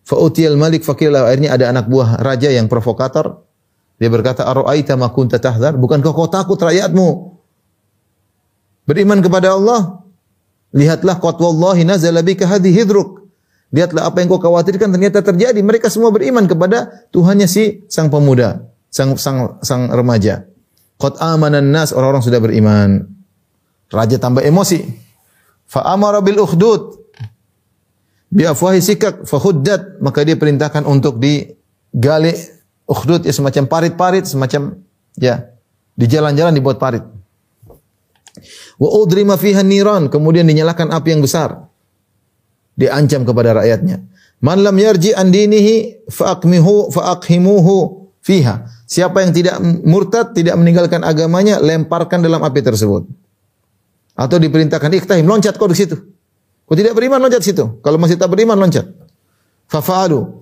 [0.07, 1.27] Fa'utiyal malik fakirlah.
[1.27, 3.43] Akhirnya ada anak buah raja yang provokator.
[4.03, 5.79] Dia berkata, Aro'aita ma kunta tahdhar?
[5.79, 7.39] Bukankah kau takut rakyatmu?
[8.83, 10.03] Beriman kepada Allah.
[10.75, 13.31] Lihatlah qad wallahi nazala bika hadhi hidruk.
[13.71, 15.63] Lihatlah apa yang kau khawatirkan ternyata terjadi.
[15.63, 20.51] Mereka semua beriman kepada Tuhannya si sang pemuda, sang sang sang remaja.
[20.99, 23.07] Qad amanan nas, orang-orang sudah beriman.
[23.87, 24.83] Raja tambah emosi.
[25.71, 26.99] Fa amara bil ukhdud
[28.35, 32.35] bi afwahi sikak fahuddat maka dia perintahkan untuk digali
[32.89, 34.79] ukhdud ya semacam parit-parit semacam
[35.19, 35.53] ya
[35.95, 37.05] di jalan-jalan dibuat parit
[38.81, 41.69] wa udrima fiha niran kemudian dinyalakan api yang besar
[42.75, 44.03] diancam kepada rakyatnya
[44.43, 47.75] man lam yarji an dinihi faaqmihu faaqhimuhu
[48.25, 53.07] fiha siapa yang tidak murtad tidak meninggalkan agamanya lemparkan dalam api tersebut
[54.13, 56.13] atau diperintahkan iktahim loncat kau di situ
[56.73, 57.85] Kau tidak beriman loncat situ.
[57.85, 58.89] Kalau masih tak beriman loncat.
[59.69, 60.42] Fafa'alu.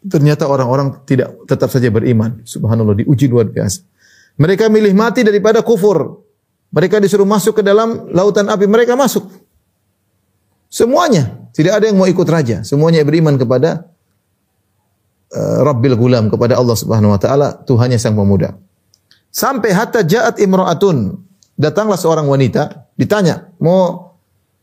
[0.00, 2.40] Ternyata orang-orang tidak tetap saja beriman.
[2.48, 3.84] Subhanallah diuji luar biasa.
[4.40, 6.24] Mereka milih mati daripada kufur.
[6.72, 8.64] Mereka disuruh masuk ke dalam lautan api.
[8.64, 9.28] Mereka masuk.
[10.72, 11.50] Semuanya.
[11.52, 12.64] Tidak ada yang mau ikut raja.
[12.64, 13.90] Semuanya beriman kepada
[15.36, 16.32] uh, Rabbil Gulam.
[16.32, 17.60] Kepada Allah subhanahu wa ta'ala.
[17.68, 18.56] Tuhannya sang pemuda.
[19.28, 21.20] Sampai hatta ja'at imra'atun.
[21.60, 22.88] Datanglah seorang wanita.
[22.96, 23.52] Ditanya.
[23.60, 24.10] Mau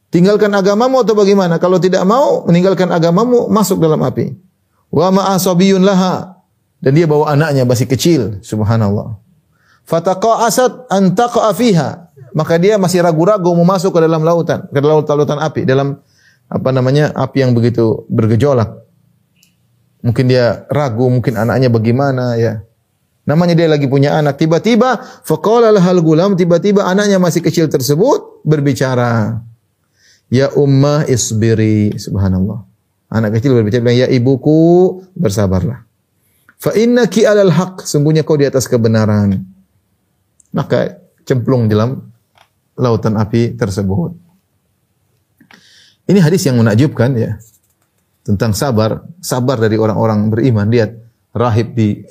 [0.07, 1.59] Tinggalkan agamamu atau bagaimana?
[1.59, 4.46] Kalau tidak mau meninggalkan agamamu, masuk dalam api.
[4.91, 6.37] Wa ma'asabiyun laha.
[6.77, 9.17] Dan dia bawa anaknya masih kecil, subhanallah.
[9.87, 12.11] Fataqa'asat an taqa'a fiha.
[12.37, 15.97] Maka dia masih ragu-ragu mau masuk ke dalam lautan, ke dalam lautan api, dalam
[16.45, 17.09] apa namanya?
[17.17, 18.85] api yang begitu bergejolak.
[20.05, 22.61] Mungkin dia ragu, mungkin anaknya bagaimana ya.
[23.27, 24.39] Namanya dia lagi punya anak.
[24.39, 29.41] Tiba-tiba faqala lahal gulam, tiba-tiba anaknya masih kecil tersebut berbicara.
[30.29, 31.95] Ya ummah isbiri.
[31.95, 32.66] Subhanallah.
[33.07, 34.59] Anak kecil berbicara bilang, ya ibuku
[35.15, 35.87] bersabarlah.
[36.59, 37.87] Fa innaki alal haq.
[37.87, 39.47] Sungguhnya kau di atas kebenaran.
[40.51, 42.03] Maka cemplung dalam
[42.75, 44.11] lautan api tersebut.
[46.07, 47.39] Ini hadis yang menakjubkan ya.
[48.27, 49.07] Tentang sabar.
[49.23, 50.67] Sabar dari orang-orang beriman.
[50.67, 50.91] Lihat.
[51.37, 52.01] Rahib di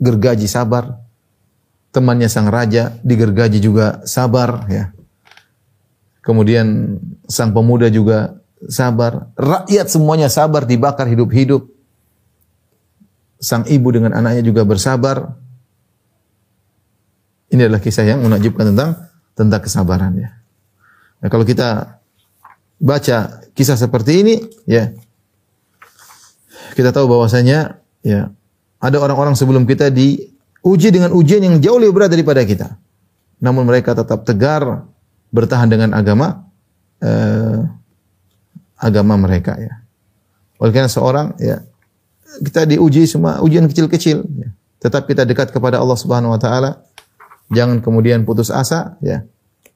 [0.00, 0.98] gergaji sabar.
[1.92, 4.90] Temannya sang raja digergaji juga sabar ya.
[6.24, 6.96] Kemudian
[7.28, 9.30] sang pemuda juga sabar.
[9.38, 11.70] Rakyat semuanya sabar dibakar hidup-hidup.
[13.38, 15.38] Sang ibu dengan anaknya juga bersabar.
[17.48, 18.90] Ini adalah kisah yang menakjubkan tentang
[19.38, 20.30] tentang kesabaran ya.
[21.22, 22.02] Nah, kalau kita
[22.82, 23.18] baca
[23.54, 24.34] kisah seperti ini
[24.66, 24.94] ya
[26.78, 28.30] kita tahu bahwasanya ya
[28.78, 32.78] ada orang-orang sebelum kita diuji dengan ujian yang jauh lebih berat daripada kita.
[33.42, 34.86] Namun mereka tetap tegar,
[35.34, 36.46] bertahan dengan agama
[37.02, 37.66] eh,
[38.78, 39.82] agama mereka ya.
[40.62, 41.62] Oleh karena seorang ya
[42.42, 44.48] kita diuji semua ujian kecil-kecil ya.
[44.78, 46.86] Tetap kita dekat kepada Allah Subhanahu wa taala.
[47.50, 49.26] Jangan kemudian putus asa ya.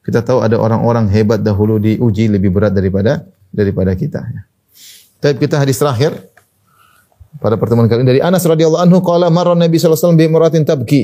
[0.03, 4.41] Kita tahu ada orang-orang hebat dahulu diuji lebih berat daripada daripada kita ya.
[5.19, 6.15] Tapi kita hadis terakhir
[7.39, 10.25] pada pertemuan kali ini dari Anas radhiyallahu anhu qala marra Nabi sallallahu alaihi wasallam bi
[10.27, 11.01] imratin tabki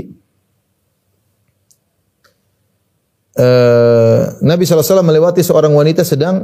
[3.40, 6.44] uh, Nabi SAW melewati seorang wanita sedang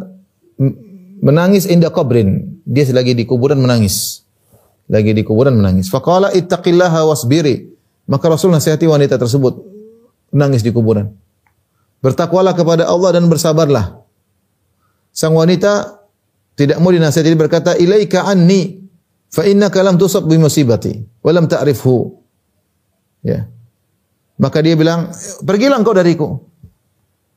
[1.22, 2.60] menangis indah kubrin.
[2.66, 4.26] Dia lagi di kuburan menangis.
[4.90, 5.88] Lagi di kuburan menangis.
[5.88, 7.72] Faqala ittaqillaha wasbiri.
[8.06, 9.58] Maka Rasul nasihati wanita tersebut
[10.30, 11.10] menangis di kuburan.
[12.06, 14.06] Bertakwalah kepada Allah dan bersabarlah.
[15.10, 16.04] Sang wanita
[16.54, 18.86] tidak mau dinasihati berkata ilaika anni
[19.32, 21.98] fa innaka lam tusab bi musibati wa ta'rifhu.
[23.26, 23.50] Ya.
[24.36, 25.10] Maka dia bilang,
[25.42, 26.46] "Pergilah engkau dariku."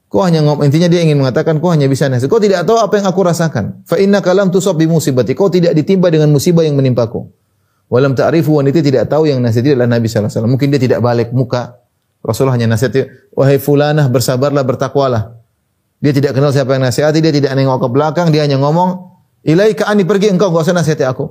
[0.08, 2.32] Kau hanya ngomong intinya dia ingin mengatakan kau hanya bisa nasihat.
[2.32, 3.84] Kau tidak tahu apa yang aku rasakan.
[3.84, 5.36] Fa inna kalam tusab bi musibati.
[5.36, 7.28] Kau tidak ditimpa dengan musibah yang menimpaku.
[7.92, 10.52] Walam ta'rifu wanita tidak tahu yang nasihat adalah Nabi sallallahu alaihi.
[10.52, 11.80] Mungkin dia tidak balik muka.
[12.20, 15.38] Rasulullah hanya nasihati, wahai fulanah bersabarlah, bertakwalah.
[16.02, 19.86] Dia tidak kenal siapa yang nasihati, dia tidak nengok ke belakang, dia hanya ngomong, ilaika
[19.86, 21.30] ani pergi engkau, enggak usah nasihati aku.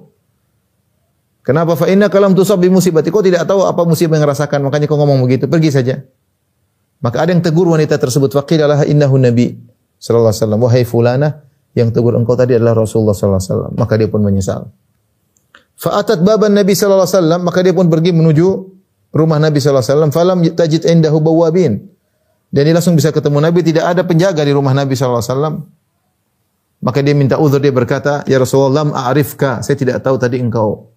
[1.43, 1.79] Kenapa?
[1.79, 3.07] Fa inna kalam tusab bi musibati.
[3.07, 5.47] Kau tidak tahu apa musibah yang rasakan, makanya kau ngomong begitu.
[5.47, 6.03] Pergi saja.
[6.97, 9.53] Maka ada yang tegur wanita tersebut, faqilalah innahu nabi
[10.01, 10.59] sallallahu alaihi wasallam.
[10.65, 11.31] Wahai fulanah,
[11.77, 13.71] yang tegur engkau tadi adalah Rasulullah sallallahu alaihi wasallam.
[13.77, 14.61] Maka dia pun menyesal.
[15.77, 18.47] Fa'atat baban Nabi sallallahu alaihi wasallam, maka dia pun pergi menuju
[19.13, 21.85] rumah Nabi sallallahu alaihi wasallam, falam tajid indahu bawabin.
[22.49, 25.55] Dan dia langsung bisa ketemu Nabi, tidak ada penjaga di rumah Nabi sallallahu alaihi wasallam.
[26.81, 30.96] Maka dia minta uzur, dia berkata, "Ya Rasulullah, lam a'rifka, saya tidak tahu tadi engkau."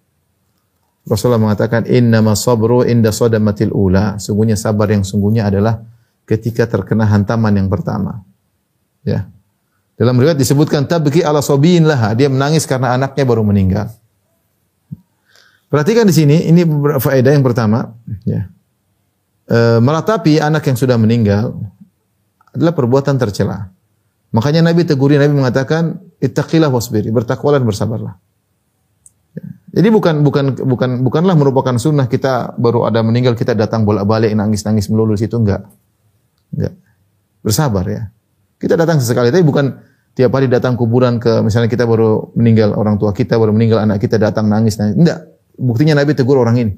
[1.05, 5.81] Rasulullah mengatakan, "Innama sabru inda sadamatil ula." Sungguhnya sabar yang sungguhnya adalah
[6.29, 8.21] ketika terkena hantaman yang pertama.
[9.01, 9.27] Ya.
[9.97, 13.89] Dalam riwayat disebutkan tabki ala sabiyin laha, dia menangis karena anaknya baru meninggal.
[15.69, 16.65] Perhatikan di sini, ini
[16.99, 17.95] faedah yang pertama,
[18.25, 18.49] ya.
[19.47, 21.55] E, meratapi anak yang sudah meninggal
[22.51, 23.71] adalah perbuatan tercela.
[24.31, 28.15] Makanya Nabi teguri Nabi mengatakan ittaqillah wasbiri, bertakwalah bersabarlah.
[29.71, 34.91] Jadi bukan bukan bukan bukanlah merupakan sunnah kita baru ada meninggal kita datang bolak-balik nangis-nangis
[34.91, 35.63] melulu situ enggak.
[36.51, 36.75] Enggak.
[37.39, 38.11] Bersabar ya.
[38.59, 39.71] Kita datang sesekali tapi bukan
[40.11, 44.03] tiap hari datang kuburan ke misalnya kita baru meninggal orang tua kita baru meninggal anak
[44.03, 44.99] kita datang nangis nangis.
[44.99, 45.19] Enggak.
[45.55, 46.73] Buktinya Nabi tegur orang ini.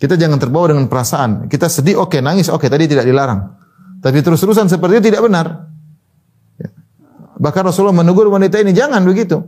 [0.00, 1.44] Kita jangan terbawa dengan perasaan.
[1.44, 3.52] Kita sedih, oke, okay, nangis, oke, okay, tadi tidak dilarang.
[4.00, 5.68] Tapi terus-terusan seperti itu tidak benar.
[6.56, 6.72] Ya.
[7.36, 9.44] Bahkan Rasulullah menegur wanita ini, jangan begitu.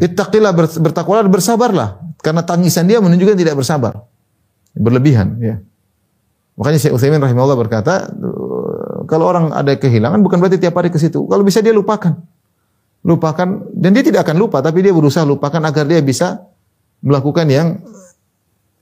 [0.00, 2.00] Ittaqillah bertakwalah bersabarlah.
[2.20, 4.08] Karena tangisan dia menunjukkan tidak bersabar.
[4.72, 5.36] Berlebihan.
[5.40, 5.60] Ya.
[6.56, 8.08] Makanya Syekh Utsaimin rahimahullah berkata,
[9.08, 11.24] kalau orang ada kehilangan bukan berarti tiap hari ke situ.
[11.28, 12.16] Kalau bisa dia lupakan
[13.00, 16.44] lupakan dan dia tidak akan lupa tapi dia berusaha lupakan agar dia bisa
[17.00, 17.80] melakukan yang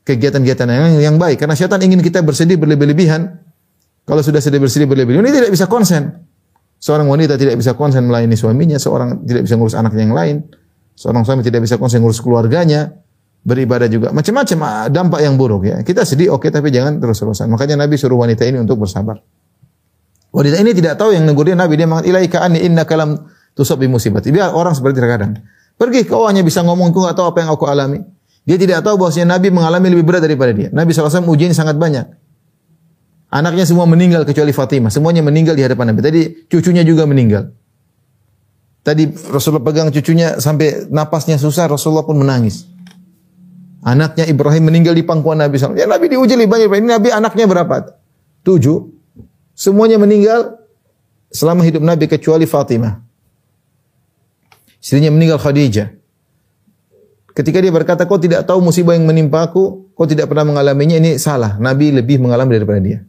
[0.02, 3.38] kegiatan-kegiatan yang yang baik karena syaitan ingin kita bersedih berlebih-lebihan
[4.02, 6.26] kalau sudah sedih bersedih berlebih-lebihan ini tidak bisa konsen
[6.82, 10.36] seorang wanita tidak bisa konsen melayani suaminya seorang tidak bisa ngurus anaknya yang lain
[10.98, 12.98] seorang suami tidak bisa konsen ngurus keluarganya
[13.46, 17.46] beribadah juga macam-macam ah, dampak yang buruk ya kita sedih oke okay, tapi jangan terus-terusan
[17.46, 19.22] makanya Nabi suruh wanita ini untuk bersabar
[20.34, 23.82] wanita ini tidak tahu yang negur dia Nabi dia mengatakan ilaika anni inna kalam tusab
[23.82, 24.22] bi musibah.
[24.54, 25.42] Orang seperti terkadang.
[25.74, 28.06] Pergi kau hanya bisa ngomong kau tahu apa yang aku alami.
[28.46, 30.70] Dia tidak tahu bahwasanya Nabi mengalami lebih berat daripada dia.
[30.70, 32.06] Nabi SAW ujian sangat banyak.
[33.28, 34.88] Anaknya semua meninggal kecuali Fatimah.
[34.88, 36.00] Semuanya meninggal di hadapan Nabi.
[36.00, 37.52] Tadi cucunya juga meninggal.
[38.88, 42.64] Tadi Rasulullah pegang cucunya sampai napasnya susah, Rasulullah pun menangis.
[43.84, 45.76] Anaknya Ibrahim meninggal di pangkuan Nabi SAW.
[45.76, 46.72] Ya Nabi diuji lebih banyak.
[46.72, 48.00] Ini Nabi anaknya berapa?
[48.48, 48.88] Tujuh.
[49.52, 50.56] Semuanya meninggal
[51.28, 53.04] selama hidup Nabi kecuali Fatimah.
[54.80, 55.92] Istrinya meninggal Khadijah.
[57.36, 61.20] Ketika dia berkata, kau tidak tahu musibah yang menimpa aku, kau tidak pernah mengalaminya, ini
[61.20, 61.60] salah.
[61.60, 63.04] Nabi lebih mengalami daripada dia.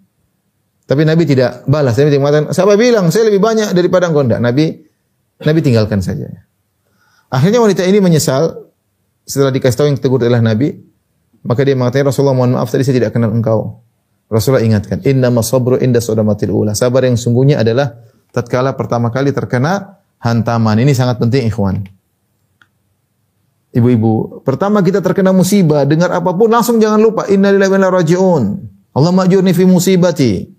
[0.84, 1.96] Tapi Nabi tidak balas.
[1.96, 4.28] Nabi mengatakan, siapa bilang, saya lebih banyak daripada engkau.
[4.28, 4.89] Nabi,
[5.40, 6.28] Nabi tinggalkan saja.
[7.30, 8.74] Akhirnya wanita ini menyesal,
[9.24, 10.76] setelah dikasih tahu yang tegur adalah Nabi,
[11.46, 13.80] maka dia mengatakan, Rasulullah mohon maaf tadi saya tidak kenal engkau.
[14.28, 16.74] Rasulullah ingatkan, inna masabru inda sodamatil ula.
[16.76, 17.98] Sabar yang sungguhnya adalah
[18.36, 20.78] tatkala pertama kali terkena hantaman.
[20.84, 21.88] Ini sangat penting ikhwan.
[23.70, 28.44] Ibu-ibu, pertama kita terkena musibah, dengar apa pun langsung jangan lupa innalillahi wa inna rajiun.
[28.98, 30.50] Allah majurni fi musibati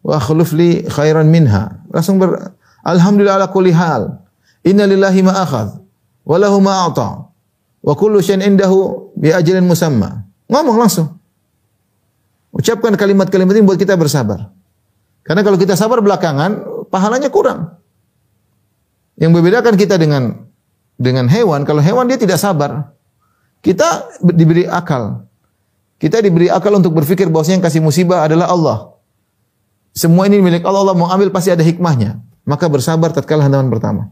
[0.00, 1.84] wa akhlif li khairan minha.
[1.92, 4.22] Langsung ber alhamdulillah ala kulli hal.
[4.66, 5.80] Inna lillahi ma akhadh
[6.28, 7.28] wa lahu ma a'ta.
[7.78, 10.26] Wa kullu syai'in indahu bi ajalin musamma.
[10.50, 11.18] Ngomong langsung.
[12.52, 14.50] Ucapkan kalimat-kalimat ini buat kita bersabar.
[15.22, 17.76] Karena kalau kita sabar belakangan, pahalanya kurang.
[19.20, 20.48] Yang membedakan kita dengan
[20.98, 22.96] dengan hewan, kalau hewan dia tidak sabar.
[23.58, 25.26] Kita diberi akal.
[25.98, 28.78] Kita diberi akal untuk berpikir bahwasanya yang kasih musibah adalah Allah.
[29.90, 32.22] Semua ini milik Allah, Allah mau ambil pasti ada hikmahnya.
[32.48, 34.08] Maka bersabar tatkala hantaman pertama.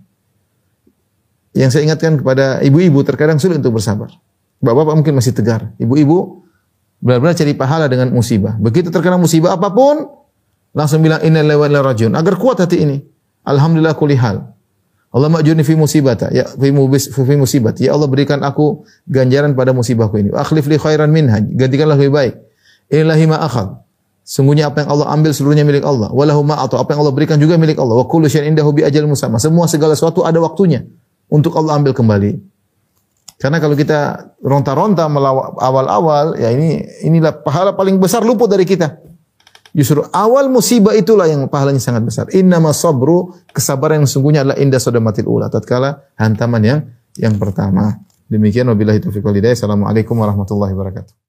[1.56, 4.12] Yang saya ingatkan kepada ibu-ibu terkadang sulit untuk bersabar.
[4.60, 5.72] Bapak-bapak mungkin masih tegar.
[5.80, 6.44] Ibu-ibu
[7.00, 8.60] benar-benar cari pahala dengan musibah.
[8.60, 10.04] Begitu terkena musibah apa pun,
[10.76, 11.80] langsung bilang inna wa inna
[12.20, 13.00] Agar kuat hati ini.
[13.40, 14.52] Alhamdulillah kulli hal.
[15.16, 17.80] Allah ma'jurni fi musibata, ya fi, mubis, fi musibat.
[17.80, 20.28] Ya Allah berikan aku ganjaran pada musibahku ini.
[20.36, 22.34] Akhlif li khairan minha, gantikanlah lebih baik.
[22.92, 23.85] Inilahi ma akhad.
[24.26, 26.10] Sungguhnya apa yang Allah ambil seluruhnya milik Allah.
[26.10, 28.02] Walahu atau apa yang Allah berikan juga milik Allah.
[28.02, 29.38] Wa kullu syai'in indahu bi ajal musamma.
[29.38, 30.82] Semua segala sesuatu ada waktunya
[31.30, 32.34] untuk Allah ambil kembali.
[33.38, 35.06] Karena kalau kita ronta-ronta
[35.62, 38.98] awal-awal, ya ini inilah pahala paling besar luput dari kita.
[39.76, 42.26] Justru awal musibah itulah yang pahalanya sangat besar.
[42.34, 45.46] Inna sabru kesabaran yang sungguhnya adalah indah sodamatil ula.
[45.52, 46.78] Tatkala hantaman yang
[47.14, 47.94] yang pertama.
[48.26, 49.54] Demikian wabillahi taufiq walhidayah.
[49.54, 51.25] Assalamualaikum warahmatullahi wabarakatuh.